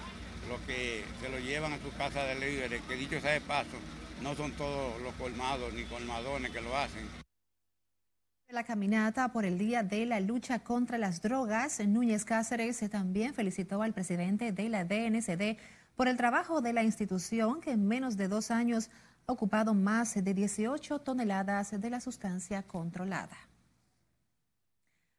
los 0.49 0.61
que 0.63 1.05
se 1.21 1.29
lo 1.29 1.39
llevan 1.39 1.73
a 1.73 1.79
su 1.79 1.91
casa 1.97 2.23
de 2.25 2.35
delivery, 2.35 2.81
que 2.81 2.95
dicho 2.97 3.21
sea 3.21 3.33
de 3.33 3.41
paso, 3.41 3.77
no 4.23 4.35
son 4.35 4.53
todos 4.53 5.01
los 5.03 5.13
colmados 5.15 5.73
ni 5.75 5.85
colmadones 5.85 6.51
que 6.51 6.61
lo 6.61 6.77
hacen. 6.77 7.07
La 8.51 8.65
caminata 8.65 9.31
por 9.31 9.45
el 9.45 9.59
Día 9.59 9.83
de 9.83 10.07
la 10.07 10.21
Lucha 10.21 10.61
contra 10.61 10.97
las 10.97 11.21
Drogas, 11.21 11.81
Núñez 11.87 12.25
Cáceres 12.25 12.83
también 12.91 13.35
felicitó 13.35 13.83
al 13.83 13.93
presidente 13.93 14.53
de 14.53 14.71
la 14.71 14.85
DNCD 14.85 15.59
por 15.97 16.09
el 16.09 16.17
trabajo 16.17 16.63
de 16.63 16.73
la 16.73 16.83
institución 16.83 17.61
que 17.61 17.73
en 17.73 17.87
menos 17.87 18.17
de 18.17 18.29
dos 18.29 18.51
años 18.51 18.89
ha 19.27 19.33
ocupado 19.33 19.75
más 19.75 20.15
de 20.15 20.33
18 20.33 21.01
toneladas 21.01 21.79
de 21.79 21.91
la 21.91 22.01
sustancia 22.01 22.63
controlada. 22.63 23.37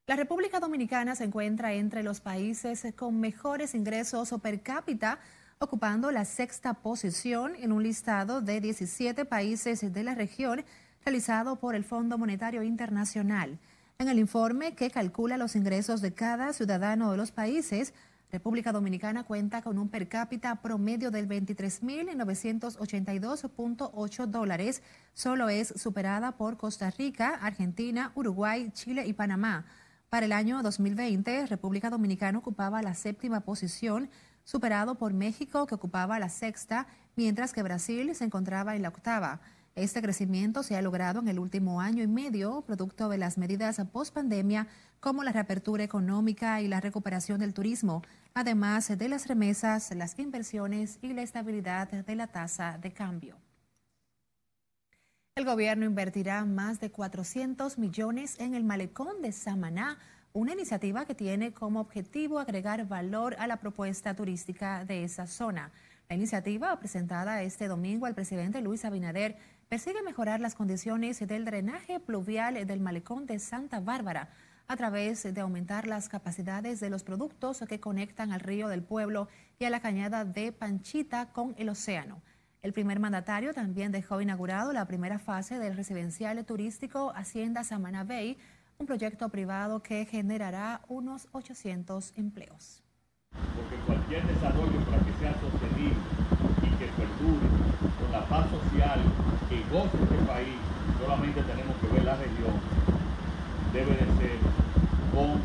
La 0.10 0.16
República 0.16 0.60
Dominicana 0.60 1.13
se 1.13 1.25
encuentra 1.25 1.74
entre 1.74 2.01
los 2.01 2.20
países 2.20 2.84
con 2.96 3.20
mejores 3.20 3.75
ingresos 3.75 4.34
per 4.42 4.63
cápita 4.63 5.20
ocupando 5.60 6.10
la 6.10 6.25
sexta 6.25 6.74
posición 6.74 7.54
en 7.56 7.72
un 7.72 7.84
listado 7.84 8.42
de 8.42 8.60
17 8.60 9.25
países 9.25 9.94
de 9.94 10.04
la 10.04 10.16
región 10.16 10.66
realizado 11.06 11.58
por 11.58 11.75
el 11.75 11.84
Fondo 11.84 12.18
Monetario 12.18 12.63
Internacional. 12.63 13.60
En 14.00 14.08
el 14.08 14.18
informe 14.18 14.74
que 14.74 14.89
calcula 14.89 15.38
los 15.38 15.56
ingresos 15.56 16.01
de 16.01 16.12
cada 16.12 16.54
ciudadano 16.54 17.12
de 17.12 17.18
los 17.18 17.30
países, 17.30 17.94
República 18.32 18.72
Dominicana 18.72 19.25
cuenta 19.25 19.62
con 19.62 19.78
un 19.78 19.89
per 19.89 20.08
cápita 20.08 20.56
promedio 20.56 21.12
del 21.12 21.30
23.982.8 21.30 24.25
dólares. 24.25 24.82
Solo 25.13 25.50
es 25.50 25.72
superada 25.75 26.32
por 26.32 26.58
Costa 26.58 26.89
Rica, 26.89 27.38
Argentina, 27.44 28.12
Uruguay, 28.16 28.72
Chile 28.74 29.06
y 29.06 29.13
Panamá. 29.13 29.68
Para 30.10 30.25
el 30.25 30.32
año 30.32 30.63
2020, 30.63 31.46
República 31.46 31.92
Dominicana 31.92 32.39
ocupaba 32.39 32.82
la 32.82 32.96
séptima 32.96 33.42
posición 33.42 34.10
superado 34.44 34.96
por 34.96 35.13
México, 35.13 35.68
que 35.68 35.75
ocupaba 35.75 36.18
la 36.18 36.30
sexta, 36.30 36.88
mientras 37.16 37.54
que 37.54 37.62
Brasil 37.62 38.16
se 38.16 38.25
encontraba 38.25 38.75
en 38.75 38.82
la 38.82 38.89
octava. 38.89 39.39
Este 39.75 40.01
crecimiento 40.01 40.63
se 40.63 40.75
ha 40.75 40.82
logrado 40.82 41.20
en 41.20 41.28
el 41.28 41.38
último 41.38 41.80
año 41.80 42.01
y 42.01 42.08
medio, 42.08 42.62
producto 42.62 43.08
de 43.08 43.20
las 43.20 43.38
medidas 43.38 43.80
post-pandemia, 43.92 44.68
como 45.00 45.24
la 45.24 45.32
reapertura 45.32 45.84
económica 45.84 46.60
y 46.60 46.68
la 46.68 46.82
recuperación 46.82 47.39
del 47.39 47.54
turismo, 47.54 48.01
además 48.34 48.88
de 48.88 49.10
las 49.10 49.28
remesas, 49.28 49.94
las 49.96 50.18
inversiones 50.18 50.98
y 51.04 51.13
la 51.13 51.22
estabilidad 51.22 51.88
de 51.88 52.16
la 52.16 52.25
tasa 52.25 52.80
de 52.80 52.92
cambio. 52.92 53.38
El 55.39 55.46
gobierno 55.46 55.86
invertirá 55.86 56.43
más 56.43 56.81
de 56.81 56.91
400 56.91 57.77
millones 57.77 58.36
en 58.41 58.55
el 58.55 58.65
malecón 58.65 59.22
de 59.22 59.31
Samaná 59.31 59.98
una 60.34 60.51
iniciativa 60.51 61.05
que 61.05 61.15
tiene 61.15 61.53
como 61.53 61.79
objetivo 61.79 62.39
agregar 62.39 62.86
valor 62.89 63.38
a 63.39 63.48
la 63.48 63.55
propuesta 63.55 64.13
turística 64.13 64.84
de 64.84 65.05
esa 65.05 65.27
zona. 65.27 65.72
La 66.10 66.17
iniciativa, 66.17 66.77
presentada 66.77 67.41
este 67.41 67.69
domingo 67.69 68.05
al 68.05 68.15
presidente 68.15 68.60
Luis 68.60 68.84
Abinader, 68.84 69.38
persigue 69.69 70.03
mejorar 70.03 70.41
las 70.41 70.55
condiciones 70.55 71.25
del 71.25 71.46
drenaje 71.46 72.01
pluvial 72.01 72.67
del 72.67 72.81
malecón 72.81 73.25
de 73.25 73.39
Santa 73.39 73.79
Bárbara 73.79 74.27
a 74.67 74.75
través 74.75 75.24
de 75.24 75.39
aumentar 75.39 75.88
las 75.88 76.10
capacidades 76.10 76.81
de 76.81 76.89
los 76.89 77.03
productos 77.03 77.63
que 77.65 77.79
conectan 77.79 78.34
al 78.34 78.41
río 78.41 78.67
del 78.67 78.84
pueblo 78.84 79.29
y 79.58 79.63
a 79.63 79.69
la 79.69 79.79
cañada 79.79 80.25
de 80.25 80.51
Panchita 80.51 81.31
con 81.31 81.55
el 81.58 81.69
océano. 81.69 82.22
El 82.62 82.74
primer 82.74 83.00
mandatario 83.00 83.54
también 83.54 83.94
dejó 83.94 84.20
inaugurado 84.20 84.74
la 84.74 84.86
primera 84.86 85.18
fase 85.18 85.60
del 85.60 85.78
residencial 85.78 86.44
turístico 86.46 87.13
Hacienda 87.16 87.63
Samana 87.63 88.04
Bay, 88.04 88.38
un 88.80 88.86
proyecto 88.86 89.30
privado 89.30 89.82
que 89.82 90.06
generará 90.06 90.82
unos 90.89 91.30
800 91.32 92.12
empleos. 92.18 92.84
Porque 93.56 93.78
cualquier 93.86 94.28
desarrollo 94.28 94.78
para 94.84 95.00
que 95.00 95.13
sea 95.20 95.34
sostenible 95.39 95.96
y 96.63 96.70
que 96.75 96.88
perdure 97.00 97.48
con 97.98 98.12
la 98.12 98.25
paz 98.28 98.50
social 98.50 99.00
que 99.48 99.63
goce 99.72 99.96
este 100.04 100.25
país, 100.28 100.56
solamente 101.01 101.42
tenemos 101.42 101.78
que 101.78 101.88
ver 101.88 102.04
la 102.04 102.18
región, 102.18 102.54
debe 103.72 103.92
de 103.92 104.06
ser 104.20 104.38
con 105.16 105.39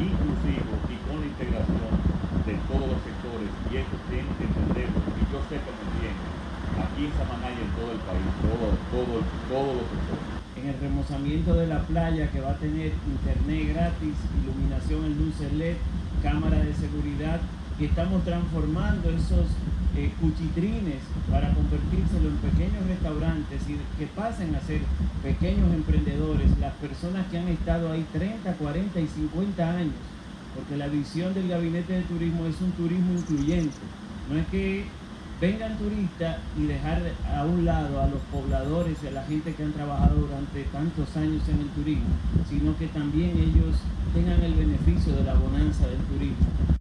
inclusivo 0.00 0.72
y 0.88 0.96
con 1.06 1.20
la 1.20 1.26
integración 1.26 2.05
de 2.46 2.54
todos 2.70 2.86
los 2.86 3.00
sectores 3.02 3.50
y 3.66 3.82
eso 3.82 3.96
tiene 4.06 4.30
que 4.38 4.44
entenderlo 4.46 5.02
y 5.18 5.22
yo 5.34 5.38
sé 5.50 5.58
que 5.58 5.72
me 5.74 5.86
aquí 6.78 7.06
en 7.06 7.12
Samaná 7.18 7.50
en 7.50 7.70
todo 7.74 7.90
el 7.90 8.02
país, 8.06 8.30
todo, 8.38 8.66
todo, 8.94 9.14
todos 9.50 9.72
los 9.82 9.86
sectores. 9.90 10.26
En 10.54 10.64
el 10.70 10.78
remozamiento 10.80 11.54
de 11.54 11.66
la 11.66 11.82
playa 11.82 12.30
que 12.30 12.40
va 12.40 12.52
a 12.52 12.58
tener 12.62 12.92
internet 13.06 13.74
gratis, 13.74 14.14
iluminación 14.42 15.04
en 15.04 15.18
luces 15.18 15.52
LED, 15.52 15.76
cámara 16.22 16.58
de 16.62 16.72
seguridad, 16.74 17.40
que 17.78 17.86
estamos 17.86 18.24
transformando 18.24 19.10
esos 19.10 19.50
eh, 19.96 20.12
cuchitrines 20.20 21.02
para 21.30 21.52
convertírselo 21.52 22.28
en 22.28 22.36
pequeños 22.38 22.86
restaurantes 22.86 23.60
y 23.68 23.76
que 23.98 24.06
pasen 24.14 24.54
a 24.54 24.60
ser 24.60 24.80
pequeños 25.22 25.72
emprendedores, 25.74 26.46
las 26.58 26.74
personas 26.74 27.26
que 27.26 27.38
han 27.38 27.48
estado 27.48 27.92
ahí 27.92 28.06
30, 28.12 28.52
40 28.54 29.00
y 29.00 29.06
50 29.06 29.70
años, 29.70 29.94
porque 30.56 30.76
la 30.76 30.88
visión 30.88 31.34
del 31.34 31.48
gabinete 31.48 31.92
de 31.92 32.02
turismo 32.02 32.46
es 32.46 32.60
un 32.60 32.72
turismo 32.72 33.12
incluyente, 33.12 33.76
no 34.30 34.38
es 34.38 34.46
que 34.48 34.84
vengan 35.40 35.76
turistas 35.76 36.38
y 36.58 36.66
dejar 36.66 37.02
a 37.34 37.44
un 37.44 37.64
lado 37.64 38.02
a 38.02 38.06
los 38.06 38.20
pobladores 38.32 38.96
y 39.04 39.08
a 39.08 39.10
la 39.10 39.22
gente 39.24 39.54
que 39.54 39.62
han 39.62 39.72
trabajado 39.72 40.20
durante 40.20 40.62
tantos 40.64 41.14
años 41.16 41.42
en 41.48 41.60
el 41.60 41.68
turismo, 41.68 42.08
sino 42.48 42.76
que 42.78 42.86
también 42.88 43.30
ellos 43.30 43.76
tengan 44.14 44.42
el 44.42 44.54
beneficio 44.54 45.14
de 45.14 45.24
la 45.24 45.34
bonanza 45.34 45.86
del 45.86 45.98
turismo. 45.98 46.75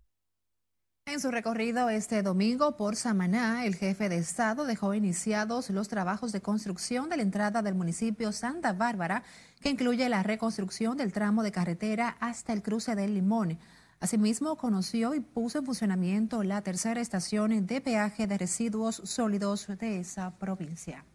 En 1.15 1.21
su 1.21 1.31
recorrido 1.31 1.89
este 1.89 2.23
domingo 2.23 2.75
por 2.75 2.97
Samaná, 2.97 3.65
el 3.65 3.75
jefe 3.75 4.09
de 4.09 4.17
Estado 4.17 4.65
dejó 4.65 4.93
iniciados 4.93 5.69
los 5.69 5.87
trabajos 5.87 6.33
de 6.33 6.41
construcción 6.41 7.07
de 7.07 7.15
la 7.15 7.23
entrada 7.23 7.61
del 7.61 7.73
municipio 7.73 8.33
Santa 8.33 8.73
Bárbara, 8.73 9.23
que 9.61 9.69
incluye 9.69 10.09
la 10.09 10.23
reconstrucción 10.23 10.97
del 10.97 11.13
tramo 11.13 11.41
de 11.41 11.53
carretera 11.53 12.17
hasta 12.19 12.51
el 12.51 12.61
cruce 12.61 12.95
del 12.95 13.13
Limón. 13.13 13.57
Asimismo, 14.01 14.57
conoció 14.57 15.15
y 15.15 15.21
puso 15.21 15.59
en 15.59 15.65
funcionamiento 15.65 16.43
la 16.43 16.61
tercera 16.63 16.99
estación 16.99 17.65
de 17.65 17.79
peaje 17.79 18.27
de 18.27 18.37
residuos 18.37 18.97
sólidos 19.05 19.67
de 19.79 20.01
esa 20.01 20.31
provincia. 20.31 21.05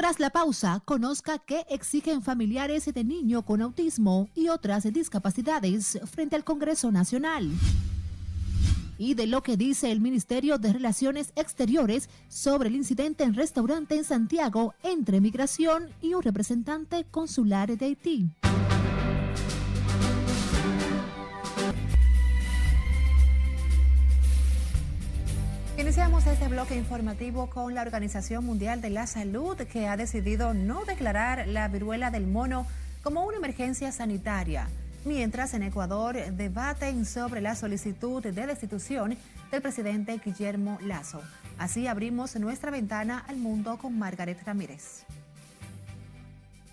Tras 0.00 0.18
la 0.18 0.30
pausa, 0.30 0.80
conozca 0.86 1.38
qué 1.38 1.66
exigen 1.68 2.22
familiares 2.22 2.86
de 2.86 3.04
niño 3.04 3.42
con 3.42 3.60
autismo 3.60 4.30
y 4.34 4.48
otras 4.48 4.90
discapacidades 4.90 6.00
frente 6.10 6.36
al 6.36 6.42
Congreso 6.42 6.90
Nacional. 6.90 7.50
Y 8.96 9.12
de 9.12 9.26
lo 9.26 9.42
que 9.42 9.58
dice 9.58 9.92
el 9.92 10.00
Ministerio 10.00 10.56
de 10.56 10.72
Relaciones 10.72 11.34
Exteriores 11.36 12.08
sobre 12.30 12.70
el 12.70 12.76
incidente 12.76 13.24
en 13.24 13.34
restaurante 13.34 13.94
en 13.94 14.04
Santiago 14.04 14.72
entre 14.82 15.20
migración 15.20 15.90
y 16.00 16.14
un 16.14 16.22
representante 16.22 17.04
consular 17.10 17.76
de 17.76 17.84
Haití. 17.84 18.30
Iniciamos 25.80 26.26
este 26.26 26.46
bloque 26.46 26.76
informativo 26.76 27.48
con 27.48 27.74
la 27.74 27.80
Organización 27.80 28.44
Mundial 28.44 28.82
de 28.82 28.90
la 28.90 29.06
Salud 29.06 29.56
que 29.56 29.88
ha 29.88 29.96
decidido 29.96 30.52
no 30.52 30.84
declarar 30.84 31.48
la 31.48 31.68
viruela 31.68 32.10
del 32.10 32.26
mono 32.26 32.66
como 33.02 33.24
una 33.24 33.38
emergencia 33.38 33.90
sanitaria, 33.90 34.68
mientras 35.06 35.54
en 35.54 35.62
Ecuador 35.62 36.16
debaten 36.32 37.06
sobre 37.06 37.40
la 37.40 37.56
solicitud 37.56 38.22
de 38.22 38.46
destitución 38.46 39.16
del 39.50 39.62
presidente 39.62 40.20
Guillermo 40.22 40.76
Lazo. 40.82 41.22
Así 41.56 41.86
abrimos 41.86 42.36
nuestra 42.36 42.70
ventana 42.70 43.24
al 43.26 43.38
mundo 43.38 43.78
con 43.78 43.98
Margaret 43.98 44.38
Ramírez. 44.44 45.06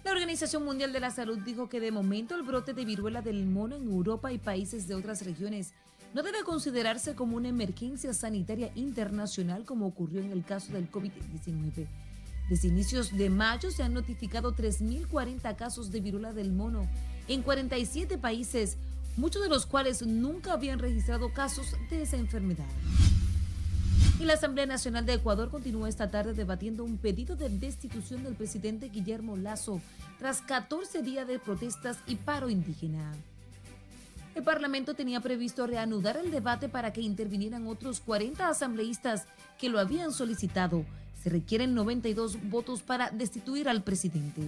La 0.03 0.11
Organización 0.11 0.65
Mundial 0.65 0.91
de 0.91 0.99
la 0.99 1.11
Salud 1.11 1.39
dijo 1.39 1.69
que 1.69 1.79
de 1.79 1.91
momento 1.93 2.35
el 2.35 2.43
brote 2.43 2.73
de 2.73 2.83
viruela 2.83 3.21
del 3.21 3.45
mono 3.45 3.77
en 3.77 3.87
Europa 3.87 4.33
y 4.33 4.37
países 4.37 4.85
de 4.85 4.95
otras 4.95 5.25
regiones 5.25 5.73
no 6.13 6.23
debe 6.23 6.43
considerarse 6.43 7.15
como 7.15 7.37
una 7.37 7.49
emergencia 7.49 8.13
sanitaria 8.13 8.71
internacional 8.75 9.65
como 9.65 9.87
ocurrió 9.87 10.21
en 10.21 10.31
el 10.31 10.43
caso 10.43 10.73
del 10.73 10.89
COVID-19. 10.91 11.87
Desde 12.49 12.69
inicios 12.69 13.15
de 13.15 13.29
mayo 13.29 13.71
se 13.71 13.83
han 13.83 13.93
notificado 13.93 14.55
3.040 14.55 15.55
casos 15.57 15.91
de 15.91 15.99
viruela 15.99 16.31
del 16.31 16.53
mono 16.53 16.87
en 17.27 17.41
47 17.41 18.17
países, 18.17 18.77
muchos 19.17 19.41
de 19.41 19.49
los 19.49 19.65
cuales 19.65 20.01
nunca 20.01 20.53
habían 20.53 20.79
registrado 20.79 21.33
casos 21.33 21.75
de 21.89 22.03
esa 22.03 22.15
enfermedad. 22.15 22.65
Y 24.19 24.25
la 24.25 24.33
Asamblea 24.33 24.65
Nacional 24.65 25.05
de 25.05 25.13
Ecuador 25.13 25.51
continúa 25.51 25.89
esta 25.89 26.09
tarde 26.09 26.33
debatiendo 26.33 26.83
un 26.83 26.97
pedido 26.97 27.35
de 27.35 27.49
destitución 27.49 28.23
del 28.23 28.33
presidente 28.33 28.89
Guillermo 28.89 29.37
Lazo 29.37 29.81
tras 30.17 30.41
14 30.41 31.03
días 31.03 31.27
de 31.27 31.37
protestas 31.37 31.99
y 32.07 32.15
paro 32.15 32.49
indígena. 32.49 33.13
El 34.37 34.43
Parlamento 34.43 34.93
tenía 34.93 35.19
previsto 35.19 35.65
reanudar 35.65 36.15
el 36.15 36.29
debate 36.29 36.69
para 36.69 36.93
que 36.93 37.01
intervinieran 37.01 37.65
otros 37.65 37.99
40 38.01 38.47
asambleístas 38.47 39.25
que 39.57 39.67
lo 39.67 39.79
habían 39.79 40.13
solicitado. 40.13 40.85
Se 41.23 41.31
requieren 41.31 41.73
92 41.73 42.37
votos 42.47 42.83
para 42.83 43.09
destituir 43.09 43.67
al 43.67 43.81
presidente. 43.81 44.43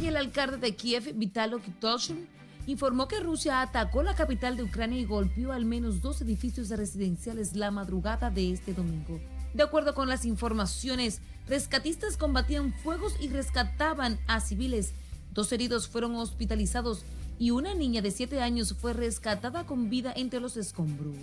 Y 0.00 0.06
el 0.06 0.16
alcalde 0.16 0.56
de 0.56 0.74
Kiev, 0.74 1.12
Vitalo 1.16 1.58
Kitoshin, 1.58 2.26
informó 2.66 3.08
que 3.08 3.20
Rusia 3.20 3.60
atacó 3.60 4.02
la 4.02 4.14
capital 4.14 4.56
de 4.56 4.62
Ucrania 4.62 4.98
y 4.98 5.04
golpeó 5.04 5.52
al 5.52 5.66
menos 5.66 6.00
dos 6.00 6.22
edificios 6.22 6.70
residenciales 6.70 7.54
la 7.54 7.70
madrugada 7.70 8.30
de 8.30 8.52
este 8.52 8.72
domingo. 8.72 9.20
De 9.52 9.64
acuerdo 9.64 9.94
con 9.94 10.08
las 10.08 10.24
informaciones, 10.24 11.20
rescatistas 11.46 12.16
combatían 12.16 12.72
fuegos 12.72 13.12
y 13.20 13.28
rescataban 13.28 14.18
a 14.26 14.40
civiles. 14.40 14.94
Dos 15.34 15.52
heridos 15.52 15.88
fueron 15.88 16.16
hospitalizados 16.16 17.04
y 17.40 17.52
una 17.52 17.74
niña 17.74 18.02
de 18.02 18.10
7 18.10 18.42
años 18.42 18.74
fue 18.78 18.92
rescatada 18.92 19.64
con 19.64 19.88
vida 19.88 20.12
entre 20.14 20.40
los 20.40 20.58
escombros. 20.58 21.16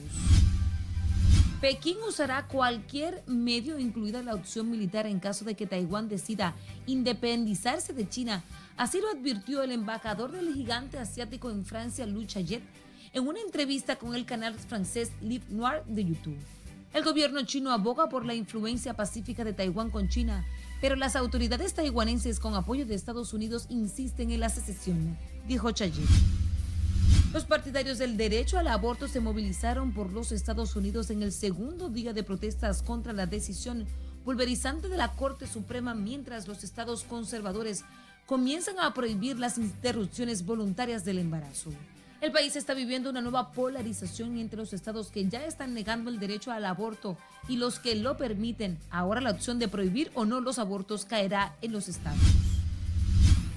Pekín 1.62 1.98
usará 2.08 2.48
cualquier 2.48 3.24
medio, 3.28 3.78
incluida 3.78 4.24
la 4.24 4.34
opción 4.34 4.72
militar, 4.72 5.06
en 5.06 5.20
caso 5.20 5.46
de 5.46 5.54
que 5.54 5.68
Taiwán 5.68 6.10
decida 6.10 6.56
independizarse 6.88 7.94
de 7.94 8.10
China. 8.10 8.44
Así 8.78 9.00
lo 9.00 9.10
advirtió 9.10 9.62
el 9.62 9.72
embajador 9.72 10.32
del 10.32 10.56
gigante 10.56 10.98
asiático 10.98 11.52
en 11.52 11.64
Francia, 11.64 12.08
Lu 12.08 12.26
Chayet, 12.26 12.64
en 13.14 13.28
una 13.28 13.40
entrevista 13.40 13.98
con 13.98 14.16
el 14.16 14.26
canal 14.26 14.56
francés 14.56 15.12
Live 15.22 15.46
Noir 15.50 15.84
de 15.86 16.04
YouTube. 16.04 16.40
El 16.94 17.04
gobierno 17.04 17.44
chino 17.44 17.72
aboga 17.72 18.10
por 18.10 18.26
la 18.26 18.34
influencia 18.34 18.96
pacífica 18.96 19.44
de 19.44 19.54
Taiwán 19.54 19.92
con 19.92 20.10
China, 20.10 20.48
pero 20.82 20.96
las 20.96 21.16
autoridades 21.16 21.74
taiwaneses 21.74 22.40
con 22.40 22.56
apoyo 22.56 22.86
de 22.86 22.96
Estados 22.96 23.34
Unidos 23.34 23.66
insisten 23.70 24.32
en 24.32 24.40
la 24.40 24.50
secesión, 24.50 25.18
dijo 25.48 25.72
Chayet. 25.72 26.08
Los 27.34 27.46
partidarios 27.46 27.98
del 27.98 28.18
derecho 28.18 28.58
al 28.58 28.68
aborto 28.68 29.08
se 29.08 29.20
movilizaron 29.20 29.94
por 29.94 30.12
los 30.12 30.32
Estados 30.32 30.76
Unidos 30.76 31.10
en 31.10 31.24
el 31.24 31.32
segundo 31.32 31.90
día 31.90 32.14
de 32.14 32.24
protestas 32.24 32.82
contra 32.82 33.14
la 33.14 33.26
decisión 33.26 33.86
pulverizante 34.24 34.88
de 34.88 34.98
la 34.98 35.14
Corte 35.14 35.48
Suprema 35.48 35.94
mientras 35.94 36.48
los 36.48 36.64
estados 36.64 37.04
conservadores 37.04 37.84
comienzan 38.26 38.80
a 38.80 38.94
prohibir 38.94 39.40
las 39.40 39.58
interrupciones 39.58 40.46
voluntarias 40.46 41.06
del 41.06 41.20
embarazo. 41.20 41.72
El 42.20 42.32
país 42.32 42.56
está 42.56 42.74
viviendo 42.74 43.10
una 43.10 43.22
nueva 43.22 43.52
polarización 43.52 44.38
entre 44.38 44.58
los 44.58 44.74
estados 44.74 45.12
que 45.12 45.28
ya 45.28 45.46
están 45.46 45.74
negando 45.74 46.10
el 46.10 46.20
derecho 46.20 46.52
al 46.52 46.66
aborto 46.66 47.18
y 47.48 47.58
los 47.58 47.80
que 47.80 47.96
lo 47.96 48.18
permiten. 48.18 48.78
Ahora 48.90 49.22
la 49.22 49.32
opción 49.32 49.60
de 49.60 49.68
prohibir 49.68 50.12
o 50.16 50.26
no 50.26 50.42
los 50.42 50.58
abortos 50.60 51.06
caerá 51.06 51.56
en 51.62 51.72
los 51.72 51.88
estados 51.88 52.20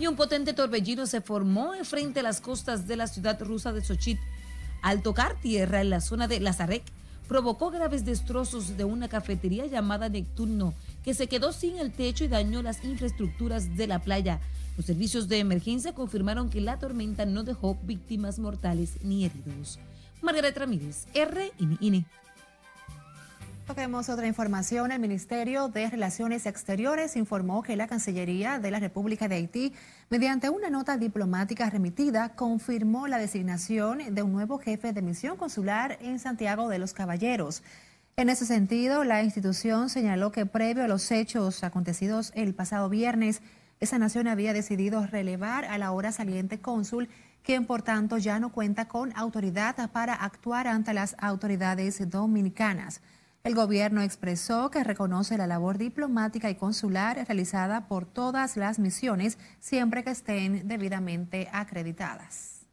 y 0.00 0.06
un 0.06 0.16
potente 0.16 0.54
torbellino 0.54 1.06
se 1.06 1.20
formó 1.20 1.72
frente 1.84 2.20
a 2.20 2.22
las 2.22 2.40
costas 2.40 2.88
de 2.88 2.96
la 2.96 3.06
ciudad 3.06 3.38
rusa 3.42 3.72
de 3.72 3.84
Sochit. 3.84 4.18
Al 4.80 5.02
tocar 5.02 5.38
tierra 5.42 5.82
en 5.82 5.90
la 5.90 6.00
zona 6.00 6.26
de 6.26 6.40
Lazarek, 6.40 6.82
provocó 7.28 7.70
graves 7.70 8.06
destrozos 8.06 8.78
de 8.78 8.84
una 8.84 9.08
cafetería 9.08 9.66
llamada 9.66 10.08
Necturno, 10.08 10.72
que 11.04 11.12
se 11.12 11.26
quedó 11.26 11.52
sin 11.52 11.78
el 11.78 11.92
techo 11.92 12.24
y 12.24 12.28
dañó 12.28 12.62
las 12.62 12.82
infraestructuras 12.82 13.76
de 13.76 13.86
la 13.86 13.98
playa. 13.98 14.40
Los 14.80 14.86
servicios 14.86 15.28
de 15.28 15.40
emergencia 15.40 15.92
confirmaron 15.92 16.48
que 16.48 16.62
la 16.62 16.78
tormenta 16.78 17.26
no 17.26 17.44
dejó 17.44 17.76
víctimas 17.82 18.38
mortales 18.38 18.94
ni 19.02 19.26
heridos. 19.26 19.78
Margaret 20.22 20.56
Ramírez, 20.56 21.04
RNN. 21.14 22.06
Toquemos 23.66 24.08
otra 24.08 24.26
información. 24.26 24.90
El 24.90 24.98
Ministerio 24.98 25.68
de 25.68 25.90
Relaciones 25.90 26.46
Exteriores 26.46 27.16
informó 27.16 27.62
que 27.62 27.76
la 27.76 27.88
Cancillería 27.88 28.58
de 28.58 28.70
la 28.70 28.80
República 28.80 29.28
de 29.28 29.34
Haití, 29.34 29.74
mediante 30.08 30.48
una 30.48 30.70
nota 30.70 30.96
diplomática 30.96 31.68
remitida, 31.68 32.30
confirmó 32.30 33.06
la 33.06 33.18
designación 33.18 34.14
de 34.14 34.22
un 34.22 34.32
nuevo 34.32 34.56
jefe 34.56 34.94
de 34.94 35.02
misión 35.02 35.36
consular 35.36 35.98
en 36.00 36.18
Santiago 36.18 36.70
de 36.70 36.78
los 36.78 36.94
Caballeros. 36.94 37.62
En 38.16 38.30
ese 38.30 38.46
sentido, 38.46 39.04
la 39.04 39.22
institución 39.22 39.90
señaló 39.90 40.32
que 40.32 40.46
previo 40.46 40.84
a 40.84 40.88
los 40.88 41.10
hechos 41.10 41.64
acontecidos 41.64 42.32
el 42.34 42.54
pasado 42.54 42.88
viernes, 42.88 43.42
esa 43.80 43.98
nación 43.98 44.28
había 44.28 44.52
decidido 44.52 45.06
relevar 45.06 45.64
a 45.64 45.78
la 45.78 45.86
ahora 45.86 46.12
saliente 46.12 46.60
cónsul, 46.60 47.08
quien 47.42 47.64
por 47.64 47.80
tanto 47.80 48.18
ya 48.18 48.38
no 48.38 48.52
cuenta 48.52 48.88
con 48.88 49.16
autoridad 49.16 49.90
para 49.90 50.14
actuar 50.14 50.68
ante 50.68 50.92
las 50.92 51.16
autoridades 51.18 52.10
dominicanas. 52.10 53.00
El 53.42 53.54
gobierno 53.54 54.02
expresó 54.02 54.70
que 54.70 54.84
reconoce 54.84 55.38
la 55.38 55.46
labor 55.46 55.78
diplomática 55.78 56.50
y 56.50 56.56
consular 56.56 57.16
realizada 57.26 57.88
por 57.88 58.04
todas 58.04 58.58
las 58.58 58.78
misiones 58.78 59.38
siempre 59.60 60.04
que 60.04 60.10
estén 60.10 60.68
debidamente 60.68 61.48
acreditadas. 61.50 62.66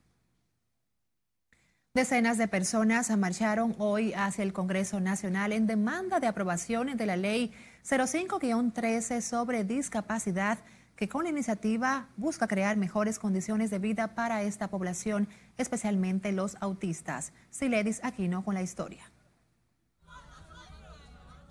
Decenas 1.93 2.37
de 2.37 2.49
personas 2.49 3.09
marcharon 3.17 3.75
hoy 3.79 4.13
hacia 4.13 4.43
el 4.43 4.51
Congreso 4.51 4.99
Nacional 4.99 5.53
en 5.53 5.67
demanda 5.67 6.19
de 6.19 6.27
aprobación 6.27 6.97
de 6.97 7.05
la 7.05 7.15
ley 7.15 7.53
05-13 7.85 9.21
sobre 9.21 9.63
discapacidad 9.63 10.59
que 10.97 11.07
con 11.07 11.23
la 11.23 11.29
iniciativa 11.29 12.09
busca 12.17 12.47
crear 12.47 12.75
mejores 12.75 13.19
condiciones 13.19 13.69
de 13.69 13.77
vida 13.77 14.15
para 14.15 14.41
esta 14.41 14.67
población, 14.69 15.29
especialmente 15.57 16.31
los 16.31 16.57
autistas. 16.59 17.33
Siledis 17.51 18.03
Aquino 18.03 18.43
con 18.43 18.55
la 18.55 18.63
historia. 18.63 19.11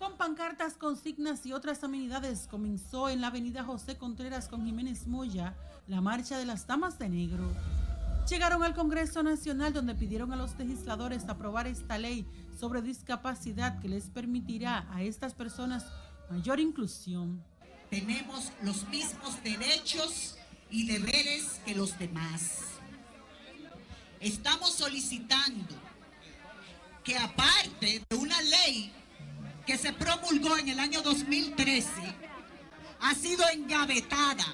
Con 0.01 0.17
pancartas, 0.19 0.75
consignas 0.75 1.47
y 1.47 1.53
otras 1.53 1.83
amenidades 1.85 2.49
comenzó 2.49 3.09
en 3.09 3.21
la 3.21 3.29
avenida 3.29 3.65
José 3.65 3.97
Contreras 3.97 4.49
con 4.49 4.65
Jiménez 4.65 5.07
Moya 5.07 5.55
la 5.87 6.01
marcha 6.01 6.37
de 6.39 6.45
las 6.45 6.67
Damas 6.67 6.99
de 6.99 7.09
Negro. 7.09 7.49
Llegaron 8.29 8.65
al 8.65 8.75
Congreso 8.75 9.23
Nacional 9.23 9.73
donde 9.73 9.95
pidieron 9.95 10.33
a 10.33 10.37
los 10.37 10.59
legisladores 10.59 11.29
aprobar 11.29 11.69
esta 11.69 11.97
ley 11.97 12.27
sobre 12.59 12.83
discapacidad 12.83 13.79
que 13.79 13.89
les 13.89 14.11
permitirá 14.11 14.93
a 14.93 15.03
estas 15.03 15.35
personas 15.35 15.87
mayor 16.31 16.59
inclusión. 16.59 17.45
Tenemos 17.91 18.51
los 18.63 18.89
mismos 18.89 19.43
derechos 19.43 20.37
y 20.71 20.87
deberes 20.87 21.61
que 21.65 21.75
los 21.75 21.99
demás. 21.99 22.61
Estamos 24.21 24.73
solicitando 24.73 25.75
que 27.05 27.17
aparte 27.17 28.03
de 28.09 28.17
una 28.17 28.41
ley 28.43 28.93
que 29.65 29.79
se 29.79 29.93
promulgó 29.93 30.59
en 30.59 30.69
el 30.69 30.81
año 30.81 31.03
2013 31.03 31.91
ha 33.01 33.15
sido 33.15 33.49
engavetada. 33.53 34.45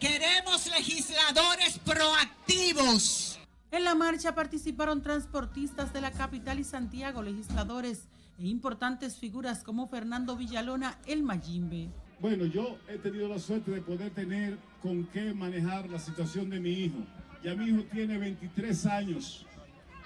Queremos 0.00 0.66
legisladores 0.66 1.78
proactivos. 1.78 3.38
En 3.70 3.84
la 3.84 3.94
marcha 3.94 4.34
participaron 4.34 5.02
transportistas 5.02 5.92
de 5.92 6.00
la 6.00 6.10
capital 6.10 6.58
y 6.58 6.64
Santiago, 6.64 7.22
legisladores 7.22 8.02
e 8.38 8.46
importantes 8.46 9.16
figuras 9.16 9.62
como 9.62 9.88
Fernando 9.88 10.36
Villalona, 10.36 10.98
el 11.06 11.22
Mayimbe. 11.22 11.90
Bueno, 12.24 12.46
yo 12.46 12.78
he 12.88 12.96
tenido 12.96 13.28
la 13.28 13.38
suerte 13.38 13.70
de 13.70 13.82
poder 13.82 14.10
tener 14.12 14.56
con 14.80 15.04
qué 15.08 15.34
manejar 15.34 15.90
la 15.90 15.98
situación 15.98 16.48
de 16.48 16.58
mi 16.58 16.70
hijo. 16.70 16.96
Ya 17.42 17.54
mi 17.54 17.66
hijo 17.66 17.82
tiene 17.92 18.16
23 18.16 18.86
años 18.86 19.44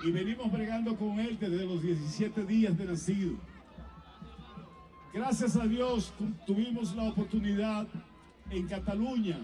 y 0.03 0.11
venimos 0.11 0.51
bregando 0.51 0.97
con 0.97 1.21
él 1.21 1.39
desde 1.39 1.65
los 1.65 1.81
17 1.81 2.45
días 2.45 2.77
de 2.77 2.87
nacido. 2.87 3.35
Gracias 5.15 5.55
a 5.55 5.65
Dios 5.69 6.13
tuvimos 6.45 6.93
la 6.97 7.05
oportunidad 7.05 7.87
en 8.51 8.67
Cataluña, 8.67 9.39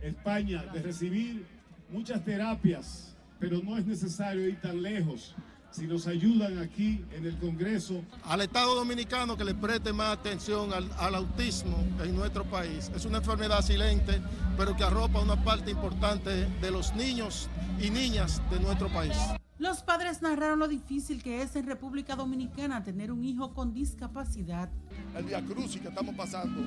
España, 0.00 0.66
de 0.72 0.80
recibir 0.80 1.46
muchas 1.90 2.24
terapias, 2.24 3.16
pero 3.40 3.60
no 3.60 3.76
es 3.76 3.84
necesario 3.84 4.48
ir 4.48 4.60
tan 4.60 4.80
lejos 4.80 5.34
si 5.70 5.86
nos 5.86 6.06
ayudan 6.06 6.58
aquí 6.58 7.04
en 7.12 7.26
el 7.26 7.36
Congreso. 7.38 8.02
Al 8.24 8.40
Estado 8.40 8.74
Dominicano 8.74 9.36
que 9.36 9.44
le 9.44 9.54
preste 9.54 9.92
más 9.92 10.18
atención 10.18 10.72
al, 10.72 10.90
al, 10.98 11.14
autismo 11.14 11.76
en 12.02 12.16
nuestro 12.16 12.44
país. 12.44 12.90
Es 12.94 13.04
una 13.04 13.18
enfermedad 13.18 13.62
silente, 13.62 14.20
pero 14.56 14.76
que 14.76 14.84
arropa 14.84 15.20
una 15.20 15.42
parte 15.42 15.70
importante 15.70 16.46
de 16.46 16.70
los 16.70 16.94
niños 16.94 17.48
y 17.80 17.90
niñas 17.90 18.42
de 18.50 18.60
nuestro 18.60 18.88
país. 18.88 19.16
Los 19.58 19.82
padres 19.82 20.22
narraron 20.22 20.60
lo 20.60 20.68
difícil 20.68 21.20
que 21.20 21.42
es 21.42 21.56
en 21.56 21.66
República 21.66 22.14
Dominicana 22.14 22.84
tener 22.84 23.10
un 23.10 23.24
hijo 23.24 23.54
con 23.54 23.74
discapacidad. 23.74 24.70
El 25.16 25.24
Via 25.24 25.44
Crucis 25.44 25.80
que 25.80 25.88
estamos 25.88 26.14
pasando, 26.14 26.60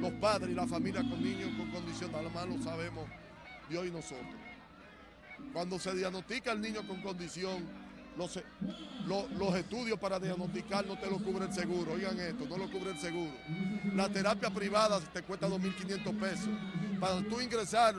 los 0.00 0.12
padres 0.14 0.50
y 0.50 0.54
la 0.54 0.66
familia 0.66 1.00
con 1.00 1.22
niños 1.22 1.50
con 1.56 1.70
condición, 1.70 2.10
nada 2.10 2.28
más 2.30 2.48
lo 2.48 2.60
sabemos 2.60 3.06
Dios 3.70 3.86
y 3.86 3.90
nosotros. 3.92 4.34
Cuando 5.52 5.78
se 5.78 5.94
diagnostica 5.94 6.50
el 6.52 6.60
niño 6.60 6.86
con 6.88 7.00
condición, 7.02 7.64
los, 8.18 8.38
los, 9.06 9.30
los, 9.30 9.54
estudios 9.54 9.98
para 9.98 10.18
diagnosticar 10.18 10.84
no 10.84 10.98
te 10.98 11.08
lo 11.08 11.18
cubre 11.18 11.46
el 11.46 11.52
seguro. 11.52 11.92
Oigan 11.92 12.18
esto, 12.18 12.46
no 12.46 12.58
lo 12.58 12.70
cubre 12.70 12.90
el 12.90 12.98
seguro. 12.98 13.32
La 13.94 14.08
terapia 14.08 14.50
privada 14.50 15.00
te 15.00 15.22
cuesta 15.22 15.48
2.500 15.48 16.18
pesos. 16.18 16.48
Para 17.00 17.22
tú 17.22 17.40
ingresar 17.40 17.94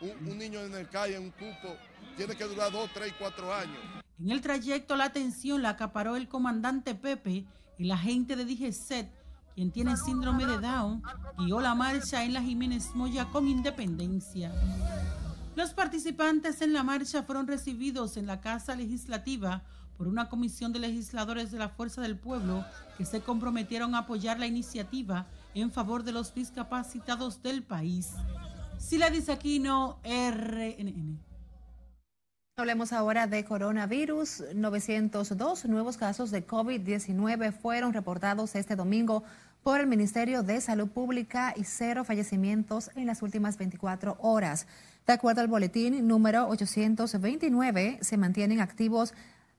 un, 0.00 0.28
un, 0.28 0.38
niño 0.38 0.60
en 0.60 0.74
el 0.74 0.88
calle, 0.88 1.16
en 1.16 1.24
un 1.24 1.30
cupo, 1.32 1.76
tiene 2.16 2.36
que 2.36 2.44
durar 2.44 2.70
2, 2.70 2.90
3, 2.94 3.14
4 3.18 3.54
años. 3.54 3.78
En 4.20 4.30
el 4.30 4.40
trayecto 4.40 4.96
la 4.96 5.04
atención 5.04 5.60
la 5.62 5.70
acaparó 5.70 6.16
el 6.16 6.28
comandante 6.28 6.94
Pepe, 6.94 7.44
el 7.78 7.90
agente 7.90 8.36
de 8.36 8.44
DGCET, 8.44 9.10
quien 9.54 9.72
tiene 9.72 9.96
síndrome 9.96 10.46
de 10.46 10.58
Down, 10.58 11.02
guió 11.38 11.60
la 11.60 11.74
marcha 11.74 12.24
en 12.24 12.34
la 12.34 12.42
Jiménez 12.42 12.94
Moya 12.94 13.26
con 13.26 13.48
independencia. 13.48 14.52
Los 15.56 15.72
participantes 15.72 16.60
en 16.60 16.74
la 16.74 16.82
marcha 16.82 17.22
fueron 17.22 17.46
recibidos 17.46 18.18
en 18.18 18.26
la 18.26 18.42
Casa 18.42 18.76
Legislativa 18.76 19.62
por 19.96 20.06
una 20.06 20.28
comisión 20.28 20.70
de 20.74 20.80
legisladores 20.80 21.50
de 21.50 21.58
la 21.58 21.70
Fuerza 21.70 22.02
del 22.02 22.18
Pueblo 22.18 22.62
que 22.98 23.06
se 23.06 23.22
comprometieron 23.22 23.94
a 23.94 24.00
apoyar 24.00 24.38
la 24.38 24.46
iniciativa 24.46 25.24
en 25.54 25.72
favor 25.72 26.02
de 26.02 26.12
los 26.12 26.34
discapacitados 26.34 27.42
del 27.42 27.62
país. 27.62 28.10
Sila 28.76 29.08
Disaquino, 29.08 29.98
RNN. 30.04 31.18
Hablemos 32.58 32.92
ahora 32.92 33.26
de 33.26 33.42
coronavirus. 33.46 34.44
902 34.54 35.64
nuevos 35.64 35.96
casos 35.96 36.30
de 36.30 36.46
COVID-19 36.46 37.54
fueron 37.54 37.94
reportados 37.94 38.54
este 38.56 38.76
domingo 38.76 39.24
por 39.62 39.80
el 39.80 39.86
Ministerio 39.86 40.42
de 40.42 40.60
Salud 40.60 40.88
Pública 40.88 41.54
y 41.56 41.64
cero 41.64 42.04
fallecimientos 42.04 42.90
en 42.94 43.06
las 43.06 43.22
últimas 43.22 43.56
24 43.56 44.16
horas. 44.20 44.66
De 45.06 45.12
acuerdo 45.12 45.40
al 45.40 45.46
boletín 45.46 46.08
número 46.08 46.48
829, 46.48 48.00
se 48.00 48.16
mantienen 48.16 48.60
activos 48.60 49.14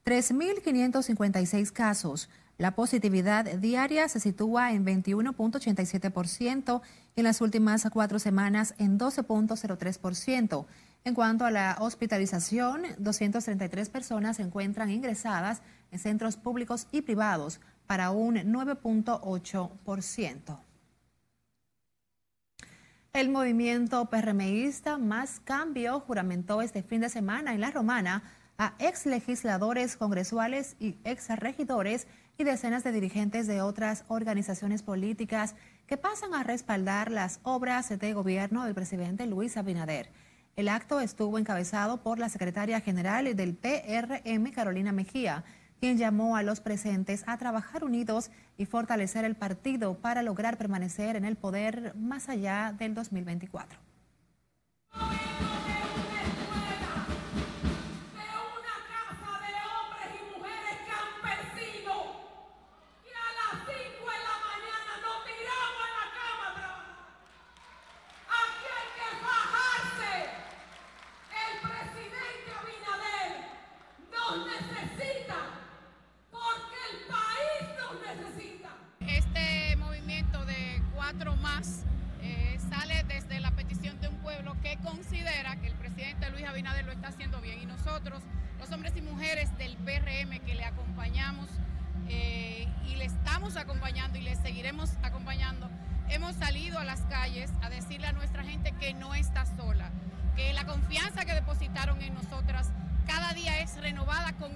3.556 0.05 1.71
casos. 1.71 2.29
La 2.57 2.75
positividad 2.75 3.45
diaria 3.45 4.09
se 4.09 4.19
sitúa 4.19 4.73
en 4.73 4.85
21.87% 4.85 6.81
y 7.15 7.21
en 7.21 7.23
las 7.23 7.39
últimas 7.39 7.87
cuatro 7.91 8.19
semanas 8.19 8.75
en 8.77 8.99
12.03%. 8.99 10.65
En 11.05 11.13
cuanto 11.13 11.45
a 11.45 11.51
la 11.51 11.77
hospitalización, 11.79 12.81
233 12.97 13.89
personas 13.89 14.35
se 14.37 14.43
encuentran 14.43 14.89
ingresadas 14.89 15.61
en 15.91 15.99
centros 15.99 16.35
públicos 16.35 16.87
y 16.91 17.03
privados 17.03 17.61
para 17.85 18.11
un 18.11 18.35
9.8%. 18.35 20.66
El 23.17 23.29
movimiento 23.29 24.05
PRMista 24.11 24.99
Más 24.99 25.39
Cambio 25.39 25.99
juramentó 26.01 26.61
este 26.61 26.83
fin 26.83 27.01
de 27.01 27.09
semana 27.09 27.55
en 27.55 27.61
La 27.61 27.71
Romana 27.71 28.21
a 28.59 28.75
ex 28.77 29.07
legisladores 29.07 29.97
congresuales 29.97 30.75
y 30.79 30.97
ex 31.03 31.29
regidores 31.29 32.05
y 32.37 32.43
decenas 32.43 32.83
de 32.83 32.91
dirigentes 32.91 33.47
de 33.47 33.63
otras 33.63 34.05
organizaciones 34.07 34.83
políticas 34.83 35.55
que 35.87 35.97
pasan 35.97 36.35
a 36.35 36.43
respaldar 36.43 37.09
las 37.09 37.39
obras 37.41 37.89
de 37.89 38.13
gobierno 38.13 38.65
del 38.65 38.75
presidente 38.75 39.25
Luis 39.25 39.57
Abinader. 39.57 40.11
El 40.55 40.69
acto 40.69 40.99
estuvo 40.99 41.39
encabezado 41.39 42.03
por 42.03 42.19
la 42.19 42.29
secretaria 42.29 42.81
general 42.81 43.35
del 43.35 43.55
PRM, 43.55 44.51
Carolina 44.51 44.91
Mejía, 44.91 45.43
quien 45.79 45.97
llamó 45.97 46.35
a 46.35 46.43
los 46.43 46.59
presentes 46.59 47.23
a 47.27 47.37
trabajar 47.37 47.83
unidos 47.83 48.31
y 48.57 48.65
fortalecer 48.65 49.25
el 49.25 49.35
partido 49.35 49.95
para 49.95 50.23
lograr 50.23 50.57
permanecer 50.57 51.15
en 51.15 51.25
el 51.25 51.35
poder 51.35 51.93
más 51.95 52.29
allá 52.29 52.73
del 52.77 52.93
2024. 52.93 53.79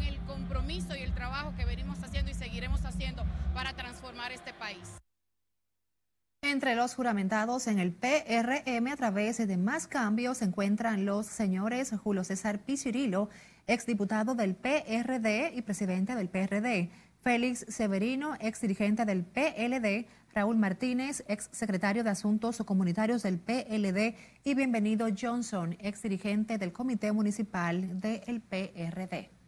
El 0.03 0.17
compromiso 0.25 0.95
y 0.95 1.01
el 1.01 1.13
trabajo 1.13 1.53
que 1.55 1.65
venimos 1.65 2.01
haciendo 2.03 2.31
y 2.31 2.33
seguiremos 2.33 2.83
haciendo 2.85 3.23
para 3.53 3.73
transformar 3.73 4.31
este 4.31 4.53
país. 4.53 5.01
Entre 6.43 6.75
los 6.75 6.95
juramentados 6.95 7.67
en 7.67 7.77
el 7.77 7.93
PRM 7.93 8.87
a 8.87 8.97
través 8.97 9.37
de 9.37 9.57
Más 9.57 9.87
Cambios 9.87 10.39
se 10.39 10.45
encuentran 10.45 11.05
los 11.05 11.27
señores 11.27 11.91
Julio 12.03 12.23
César 12.23 12.59
Pichirilo, 12.59 13.29
exdiputado 13.67 14.33
del 14.33 14.55
PRD 14.55 15.53
y 15.53 15.61
presidente 15.61 16.15
del 16.15 16.29
PRD, 16.29 16.89
Félix 17.21 17.65
Severino, 17.69 18.35
exdirigente 18.39 19.05
del 19.05 19.23
PLD, 19.23 20.07
Raúl 20.33 20.57
Martínez, 20.57 21.23
ex 21.27 21.49
secretario 21.51 22.03
de 22.03 22.09
Asuntos 22.09 22.57
Comunitarios 22.65 23.21
del 23.21 23.37
PLD, 23.37 24.15
y 24.43 24.55
Bienvenido 24.55 25.07
Johnson, 25.15 25.77
exdirigente 25.79 26.57
del 26.57 26.73
Comité 26.73 27.11
Municipal 27.11 27.99
del 27.99 28.41
PRD. 28.41 29.40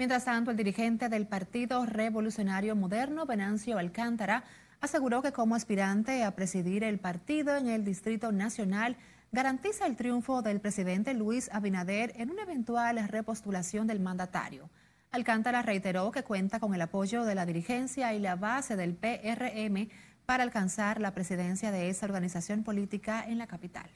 Mientras 0.00 0.24
tanto, 0.24 0.50
el 0.50 0.56
dirigente 0.56 1.10
del 1.10 1.26
Partido 1.26 1.84
Revolucionario 1.84 2.74
Moderno, 2.74 3.26
Venancio 3.26 3.76
Alcántara, 3.76 4.44
aseguró 4.80 5.20
que 5.20 5.30
como 5.30 5.54
aspirante 5.54 6.24
a 6.24 6.34
presidir 6.34 6.84
el 6.84 6.98
partido 6.98 7.54
en 7.54 7.68
el 7.68 7.84
Distrito 7.84 8.32
Nacional, 8.32 8.96
garantiza 9.30 9.86
el 9.86 9.96
triunfo 9.96 10.40
del 10.40 10.58
presidente 10.58 11.12
Luis 11.12 11.50
Abinader 11.52 12.14
en 12.16 12.30
una 12.30 12.44
eventual 12.44 13.06
repostulación 13.08 13.86
del 13.86 14.00
mandatario. 14.00 14.70
Alcántara 15.10 15.60
reiteró 15.60 16.10
que 16.12 16.24
cuenta 16.24 16.60
con 16.60 16.74
el 16.74 16.80
apoyo 16.80 17.26
de 17.26 17.34
la 17.34 17.44
dirigencia 17.44 18.14
y 18.14 18.20
la 18.20 18.36
base 18.36 18.76
del 18.76 18.94
PRM 18.94 19.90
para 20.24 20.44
alcanzar 20.44 20.98
la 20.98 21.12
presidencia 21.12 21.72
de 21.72 21.90
esa 21.90 22.06
organización 22.06 22.64
política 22.64 23.22
en 23.28 23.36
la 23.36 23.46
capital. 23.46 23.90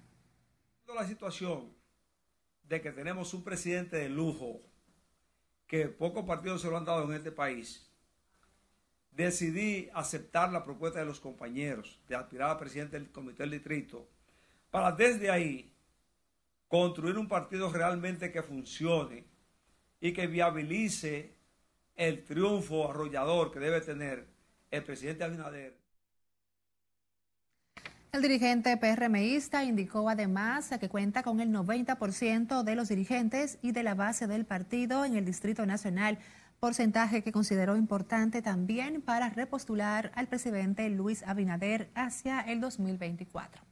La 0.94 1.06
situación 1.08 1.72
de 2.64 2.82
que 2.82 2.92
tenemos 2.92 3.32
un 3.32 3.42
presidente 3.42 3.96
de 3.96 4.10
lujo 4.10 4.60
que 5.66 5.88
pocos 5.88 6.24
partidos 6.24 6.62
se 6.62 6.70
lo 6.70 6.76
han 6.76 6.84
dado 6.84 7.04
en 7.04 7.14
este 7.14 7.32
país, 7.32 7.90
decidí 9.12 9.88
aceptar 9.94 10.52
la 10.52 10.64
propuesta 10.64 10.98
de 10.98 11.06
los 11.06 11.20
compañeros 11.20 12.00
de 12.08 12.16
aspirar 12.16 12.50
a 12.50 12.58
presidente 12.58 12.98
del 12.98 13.10
comité 13.10 13.44
del 13.44 13.52
distrito 13.52 14.08
para 14.70 14.92
desde 14.92 15.30
ahí 15.30 15.72
construir 16.68 17.16
un 17.16 17.28
partido 17.28 17.72
realmente 17.72 18.32
que 18.32 18.42
funcione 18.42 19.24
y 20.00 20.12
que 20.12 20.26
viabilice 20.26 21.34
el 21.94 22.24
triunfo 22.24 22.90
arrollador 22.90 23.52
que 23.52 23.60
debe 23.60 23.80
tener 23.80 24.26
el 24.70 24.82
presidente 24.82 25.22
Abinader. 25.22 25.83
El 28.14 28.22
dirigente 28.22 28.76
PRMista 28.76 29.64
indicó 29.64 30.08
además 30.08 30.70
que 30.78 30.88
cuenta 30.88 31.24
con 31.24 31.40
el 31.40 31.50
90% 31.50 32.62
de 32.62 32.76
los 32.76 32.88
dirigentes 32.88 33.58
y 33.60 33.72
de 33.72 33.82
la 33.82 33.96
base 33.96 34.28
del 34.28 34.44
partido 34.44 35.04
en 35.04 35.16
el 35.16 35.24
Distrito 35.24 35.66
Nacional 35.66 36.20
porcentaje 36.60 37.24
que 37.24 37.32
consideró 37.32 37.76
importante 37.76 38.40
también 38.40 39.02
para 39.02 39.30
repostular 39.30 40.12
al 40.14 40.28
presidente 40.28 40.88
Luis 40.90 41.24
Abinader 41.24 41.90
hacia 41.96 42.38
el 42.38 42.60
2024. 42.60 43.64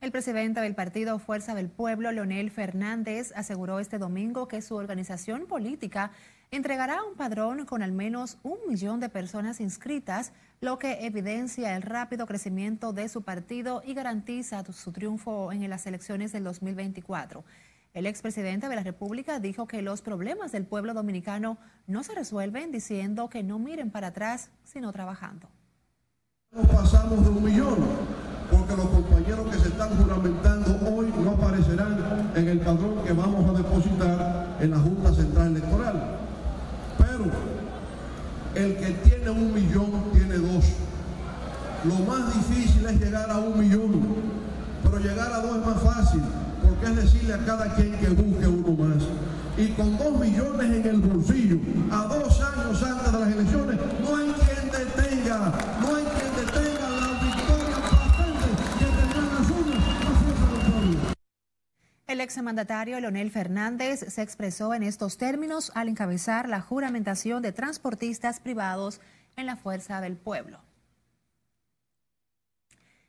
El 0.00 0.10
presidente 0.10 0.60
del 0.60 0.74
partido 0.74 1.20
Fuerza 1.20 1.54
del 1.54 1.70
Pueblo, 1.70 2.10
Leonel 2.10 2.50
Fernández, 2.50 3.32
aseguró 3.36 3.78
este 3.78 3.98
domingo 3.98 4.48
que 4.48 4.60
su 4.60 4.74
organización 4.74 5.46
política 5.46 6.10
entregará 6.56 7.02
un 7.02 7.16
padrón 7.16 7.66
con 7.66 7.82
al 7.82 7.92
menos 7.92 8.38
un 8.42 8.58
millón 8.68 9.00
de 9.00 9.08
personas 9.08 9.60
inscritas, 9.60 10.32
lo 10.60 10.78
que 10.78 11.06
evidencia 11.06 11.74
el 11.76 11.82
rápido 11.82 12.26
crecimiento 12.26 12.92
de 12.92 13.08
su 13.08 13.22
partido 13.22 13.82
y 13.84 13.94
garantiza 13.94 14.64
su 14.72 14.92
triunfo 14.92 15.52
en 15.52 15.68
las 15.68 15.86
elecciones 15.86 16.32
del 16.32 16.44
2024. 16.44 17.44
El 17.92 18.06
expresidente 18.06 18.68
de 18.68 18.74
la 18.76 18.82
República 18.82 19.38
dijo 19.38 19.66
que 19.66 19.82
los 19.82 20.02
problemas 20.02 20.52
del 20.52 20.66
pueblo 20.66 20.94
dominicano 20.94 21.58
no 21.86 22.02
se 22.02 22.14
resuelven 22.14 22.72
diciendo 22.72 23.28
que 23.28 23.42
no 23.42 23.58
miren 23.58 23.90
para 23.90 24.08
atrás, 24.08 24.50
sino 24.64 24.92
trabajando. 24.92 25.48
pasamos 26.50 27.22
de 27.22 27.30
un 27.30 27.44
millón 27.44 27.78
porque 28.50 28.76
los 28.76 28.86
compañeros 28.86 29.48
que 29.48 29.58
se 29.58 29.68
están 29.68 29.90
juramentando 29.96 30.78
hoy 30.90 31.12
no 31.22 31.30
aparecerán 31.32 32.32
en 32.34 32.48
el 32.48 32.60
padrón 32.60 33.04
que 33.04 33.12
vamos 33.12 33.48
a 33.48 33.58
depositar 33.58 34.56
en 34.60 34.70
la 34.70 34.78
Junta 34.78 35.12
Central 35.12 35.48
Electoral. 35.48 36.18
Pero 36.98 37.24
el 38.54 38.76
que 38.76 38.90
tiene 39.08 39.30
un 39.30 39.52
millón 39.52 39.90
tiene 40.12 40.36
dos. 40.36 40.64
Lo 41.84 41.94
más 42.06 42.34
difícil 42.34 42.86
es 42.86 43.00
llegar 43.00 43.30
a 43.30 43.38
un 43.38 43.58
millón, 43.58 44.00
pero 44.82 44.98
llegar 44.98 45.32
a 45.32 45.40
dos 45.40 45.58
es 45.58 45.66
más 45.66 45.82
fácil, 45.82 46.22
porque 46.62 46.86
es 46.86 46.96
decirle 46.96 47.34
a 47.34 47.38
cada 47.44 47.74
quien 47.74 47.92
que 47.92 48.08
busque 48.08 48.46
uno 48.46 48.84
más. 48.84 49.02
Y 49.56 49.68
con 49.68 49.96
dos 49.98 50.18
millones 50.18 50.70
en 50.70 50.86
el 50.86 51.00
bolsillo, 51.00 51.58
a 51.90 52.04
dos 52.04 52.40
años 52.40 52.82
antes 52.82 53.12
de 53.12 53.18
las 53.18 53.28
elecciones, 53.28 53.78
no 54.02 54.16
hay 54.16 54.32
quien 54.32 54.70
detenga, 54.70 55.52
exmandatario 62.24 62.98
Leonel 62.98 63.30
Fernández 63.30 64.00
se 64.00 64.22
expresó 64.22 64.74
en 64.74 64.82
estos 64.82 65.18
términos 65.18 65.70
al 65.74 65.88
encabezar 65.88 66.48
la 66.48 66.60
juramentación 66.60 67.42
de 67.42 67.52
transportistas 67.52 68.40
privados 68.40 69.00
en 69.36 69.46
la 69.46 69.56
Fuerza 69.56 70.00
del 70.00 70.16
Pueblo. 70.16 70.58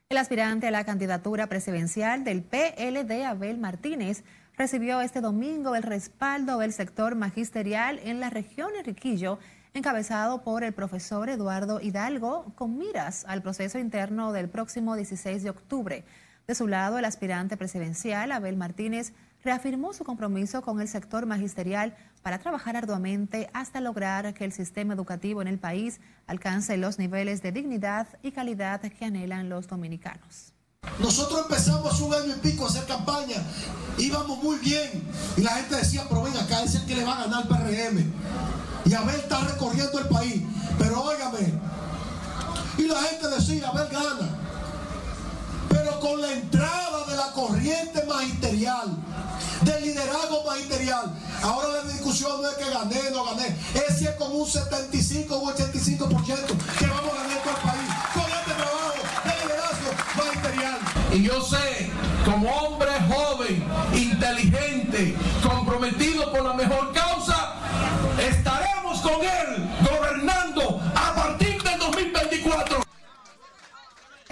El 0.10 0.18
aspirante 0.18 0.68
a 0.68 0.72
la 0.72 0.84
candidatura 0.84 1.48
presidencial 1.48 2.24
del 2.24 2.44
PLD, 2.44 3.26
Abel 3.26 3.58
Martínez, 3.58 4.24
recibió 4.58 5.02
este 5.02 5.22
domingo 5.22 5.76
el 5.76 5.84
respaldo 5.84 6.60
del 6.60 6.74
sector 6.74 7.16
magisterial 7.16 8.00
en 8.04 8.20
la 8.20 8.30
región 8.30 8.70
Enriquillo, 8.78 9.40
encabezado 9.74 10.44
por 10.44 10.64
el 10.64 10.74
profesor 10.74 11.30
Eduardo 11.30 11.82
Hidalgo, 11.82 12.54
con 12.56 12.78
miras 12.78 13.26
al 13.28 13.42
proceso 13.42 13.80
interno 13.80 14.32
del 14.32 14.48
próximo 14.48 14.96
16 14.96 15.42
de 15.44 15.50
octubre. 15.50 16.04
De 16.48 16.54
su 16.54 16.68
lado, 16.68 17.00
el 17.00 17.06
aspirante 17.06 17.58
presidencial, 17.58 18.32
Abel 18.32 18.56
Martínez, 18.56 19.14
reafirmó 19.44 19.94
su 19.94 20.04
compromiso 20.04 20.62
con 20.62 20.80
el 20.80 20.88
sector 20.88 21.26
magisterial 21.26 21.96
para 22.22 22.40
trabajar 22.40 22.76
arduamente 22.76 23.50
hasta 23.54 23.82
lograr 23.82 24.34
que 24.34 24.46
el 24.46 24.52
sistema 24.52 24.94
educativo 24.94 25.42
en 25.42 25.48
el 25.48 25.60
país 25.60 26.00
alcance 26.28 26.78
los 26.78 27.00
niveles 27.00 27.42
de 27.42 27.52
dignidad 27.52 28.08
y 28.22 28.32
calidad 28.32 28.82
que 28.82 29.06
anhelan 29.06 29.50
los 29.50 29.68
dominicanos. 29.68 30.54
Nosotros 31.00 31.42
empezamos 31.44 32.00
un 32.02 32.14
año 32.14 32.36
y 32.36 32.40
pico 32.40 32.66
a 32.66 32.70
hacer 32.70 32.86
campaña, 32.86 33.38
íbamos 33.98 34.44
muy 34.44 34.58
bien 34.60 35.04
y 35.38 35.42
la 35.42 35.52
gente 35.52 35.76
decía, 35.76 36.06
pero 36.08 36.24
ven 36.24 36.38
acá, 36.38 36.64
es 36.64 36.76
el 36.76 36.86
que 36.86 36.96
le 36.96 37.04
va 37.04 37.20
a 37.20 37.26
ganar 37.26 37.44
el 37.44 37.48
PRM. 37.48 38.14
Y 38.86 38.94
Abel 38.94 39.16
está 39.16 39.40
recorriendo 39.40 40.00
el 40.00 40.08
país, 40.08 40.44
pero 40.78 41.02
óigame, 41.02 41.60
y 42.78 42.84
la 42.84 43.02
gente 43.02 43.28
decía, 43.30 43.70
Abel 43.70 43.88
gana 43.90 44.45
con 46.06 46.22
la 46.22 46.34
entrada 46.34 47.04
de 47.08 47.18
la 47.18 47.32
corriente 47.32 48.04
magisterial, 48.06 48.96
del 49.62 49.84
liderazgo 49.86 50.44
magisterial. 50.46 51.12
Ahora 51.42 51.68
la 51.70 51.92
discusión 51.92 52.44
no 52.44 52.48
es 52.48 52.56
que 52.58 52.70
gané, 52.70 53.10
no 53.12 53.26
gané, 53.26 53.58
es 53.74 53.98
si 53.98 54.06
es 54.06 54.12
como 54.12 54.36
un 54.36 54.48
75 54.48 55.36
o 55.36 55.52
85% 55.52 55.58
que 56.78 56.86
vamos 56.86 57.12
a 57.12 57.24
ganar 57.24 57.42
todo 57.42 57.56
el 57.56 57.62
país 57.64 57.92
con 58.14 58.24
este 58.24 58.54
trabajo 58.54 58.94
de 59.26 59.46
liderazgo 59.46 59.92
magisterial. 60.16 60.78
Y 61.12 61.24
yo 61.24 61.42
sé, 61.42 61.90
como 62.24 62.52
hombre 62.52 62.92
joven, 63.10 63.64
inteligente, 63.96 65.18
comprometido 65.42 66.32
por 66.32 66.44
la 66.44 66.54
mejor 66.54 66.94
causa, 66.94 67.54
estaremos 68.20 69.00
con 69.00 69.22
él 69.24 69.70
gobernando 69.90 70.82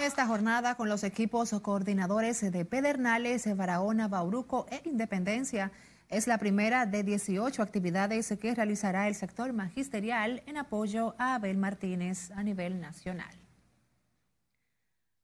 Esta 0.04 0.26
jornada 0.26 0.74
con 0.74 0.90
los 0.90 1.02
equipos 1.02 1.50
coordinadores 1.62 2.52
de 2.52 2.66
Pedernales, 2.66 3.56
Barahona, 3.56 4.06
Bauruco 4.06 4.66
e 4.70 4.86
Independencia 4.86 5.72
es 6.10 6.26
la 6.26 6.36
primera 6.36 6.84
de 6.84 7.02
18 7.02 7.62
actividades 7.62 8.28
que 8.38 8.54
realizará 8.54 9.08
el 9.08 9.14
sector 9.14 9.54
magisterial 9.54 10.42
en 10.44 10.58
apoyo 10.58 11.14
a 11.16 11.36
Abel 11.36 11.56
Martínez 11.56 12.30
a 12.32 12.42
nivel 12.42 12.82
nacional. 12.82 13.34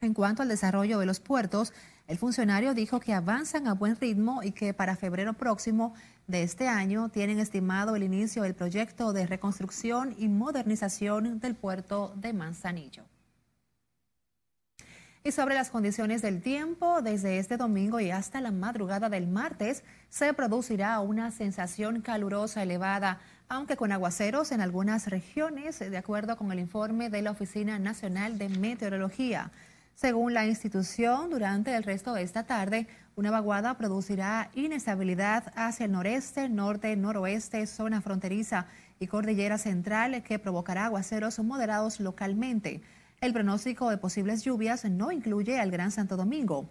En 0.00 0.14
cuanto 0.14 0.42
al 0.42 0.48
desarrollo 0.48 0.98
de 0.98 1.06
los 1.06 1.20
puertos, 1.20 1.72
el 2.08 2.18
funcionario 2.18 2.74
dijo 2.74 2.98
que 2.98 3.14
avanzan 3.14 3.68
a 3.68 3.74
buen 3.74 3.96
ritmo 3.96 4.42
y 4.42 4.50
que 4.50 4.74
para 4.74 4.96
febrero 4.96 5.34
próximo 5.34 5.94
de 6.26 6.42
este 6.42 6.66
año 6.66 7.10
tienen 7.10 7.38
estimado 7.38 7.94
el 7.94 8.02
inicio 8.02 8.42
del 8.42 8.54
proyecto 8.54 9.12
de 9.12 9.26
reconstrucción 9.26 10.16
y 10.18 10.28
modernización 10.28 11.38
del 11.38 11.54
puerto 11.54 12.12
de 12.16 12.32
Manzanillo. 12.32 13.04
Y 15.22 15.32
sobre 15.32 15.54
las 15.54 15.68
condiciones 15.68 16.22
del 16.22 16.40
tiempo, 16.40 17.02
desde 17.02 17.38
este 17.38 17.58
domingo 17.58 18.00
y 18.00 18.10
hasta 18.10 18.40
la 18.40 18.50
madrugada 18.50 19.10
del 19.10 19.26
martes, 19.26 19.84
se 20.08 20.32
producirá 20.32 20.98
una 21.00 21.30
sensación 21.30 22.00
calurosa 22.00 22.62
elevada, 22.62 23.20
aunque 23.46 23.76
con 23.76 23.92
aguaceros 23.92 24.50
en 24.50 24.62
algunas 24.62 25.08
regiones, 25.08 25.78
de 25.78 25.96
acuerdo 25.98 26.38
con 26.38 26.50
el 26.52 26.58
informe 26.58 27.10
de 27.10 27.20
la 27.20 27.32
Oficina 27.32 27.78
Nacional 27.78 28.38
de 28.38 28.48
Meteorología. 28.48 29.50
Según 29.94 30.32
la 30.32 30.46
institución, 30.46 31.28
durante 31.28 31.76
el 31.76 31.82
resto 31.82 32.14
de 32.14 32.22
esta 32.22 32.44
tarde, 32.44 32.86
una 33.14 33.30
vaguada 33.30 33.76
producirá 33.76 34.48
inestabilidad 34.54 35.52
hacia 35.54 35.84
el 35.84 35.92
noreste, 35.92 36.48
norte, 36.48 36.96
noroeste, 36.96 37.66
zona 37.66 38.00
fronteriza 38.00 38.64
y 38.98 39.06
cordillera 39.06 39.58
central 39.58 40.22
que 40.22 40.38
provocará 40.38 40.86
aguaceros 40.86 41.38
moderados 41.40 42.00
localmente. 42.00 42.80
El 43.20 43.34
pronóstico 43.34 43.90
de 43.90 43.98
posibles 43.98 44.44
lluvias 44.44 44.86
no 44.86 45.12
incluye 45.12 45.60
al 45.60 45.70
Gran 45.70 45.90
Santo 45.90 46.16
Domingo. 46.16 46.70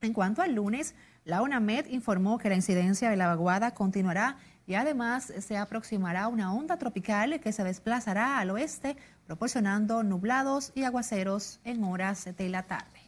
En 0.00 0.12
cuanto 0.12 0.42
al 0.42 0.52
lunes, 0.52 0.96
la 1.24 1.40
UNAMED 1.40 1.86
informó 1.86 2.36
que 2.36 2.48
la 2.48 2.56
incidencia 2.56 3.08
de 3.08 3.16
la 3.16 3.28
vaguada 3.28 3.74
continuará 3.74 4.38
y 4.66 4.74
además 4.74 5.32
se 5.38 5.56
aproximará 5.56 6.26
una 6.26 6.52
onda 6.52 6.78
tropical 6.78 7.38
que 7.38 7.52
se 7.52 7.62
desplazará 7.62 8.40
al 8.40 8.50
oeste, 8.50 8.96
proporcionando 9.24 10.02
nublados 10.02 10.72
y 10.74 10.82
aguaceros 10.82 11.60
en 11.62 11.84
horas 11.84 12.24
de 12.24 12.48
la 12.48 12.64
tarde. 12.64 13.04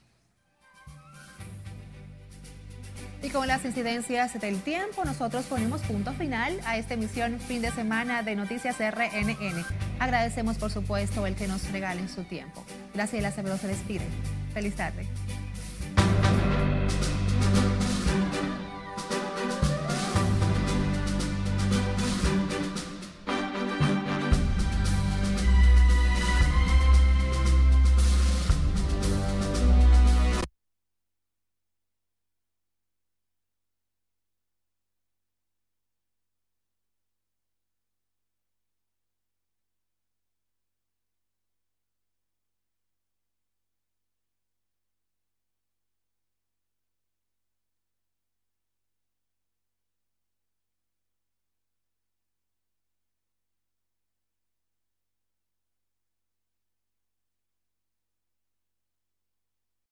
Y 3.27 3.31
con 3.31 3.49
las 3.49 3.64
incidencias 3.64 4.38
del 4.40 4.61
tiempo, 4.61 5.05
nosotros 5.05 5.46
ponemos 5.46 5.83
punto 5.83 6.12
final 6.12 6.61
a 6.64 6.77
esta 6.77 6.94
emisión 6.94 7.40
fin 7.40 7.62
de 7.62 7.72
semana 7.72 8.22
de 8.22 8.37
Noticias 8.37 8.77
RNN. 8.79 9.64
Agradecemos, 9.99 10.59
por 10.59 10.70
supuesto, 10.70 11.27
el 11.27 11.35
que 11.35 11.49
nos 11.49 11.72
regalen 11.72 12.09
su 12.09 12.22
tiempo. 12.22 12.64
Graciela 12.96 13.28
Acevedo 13.28 13.59
se 13.59 13.66
despide. 13.66 14.06
Feliz 14.54 14.74
tarde. 14.74 15.06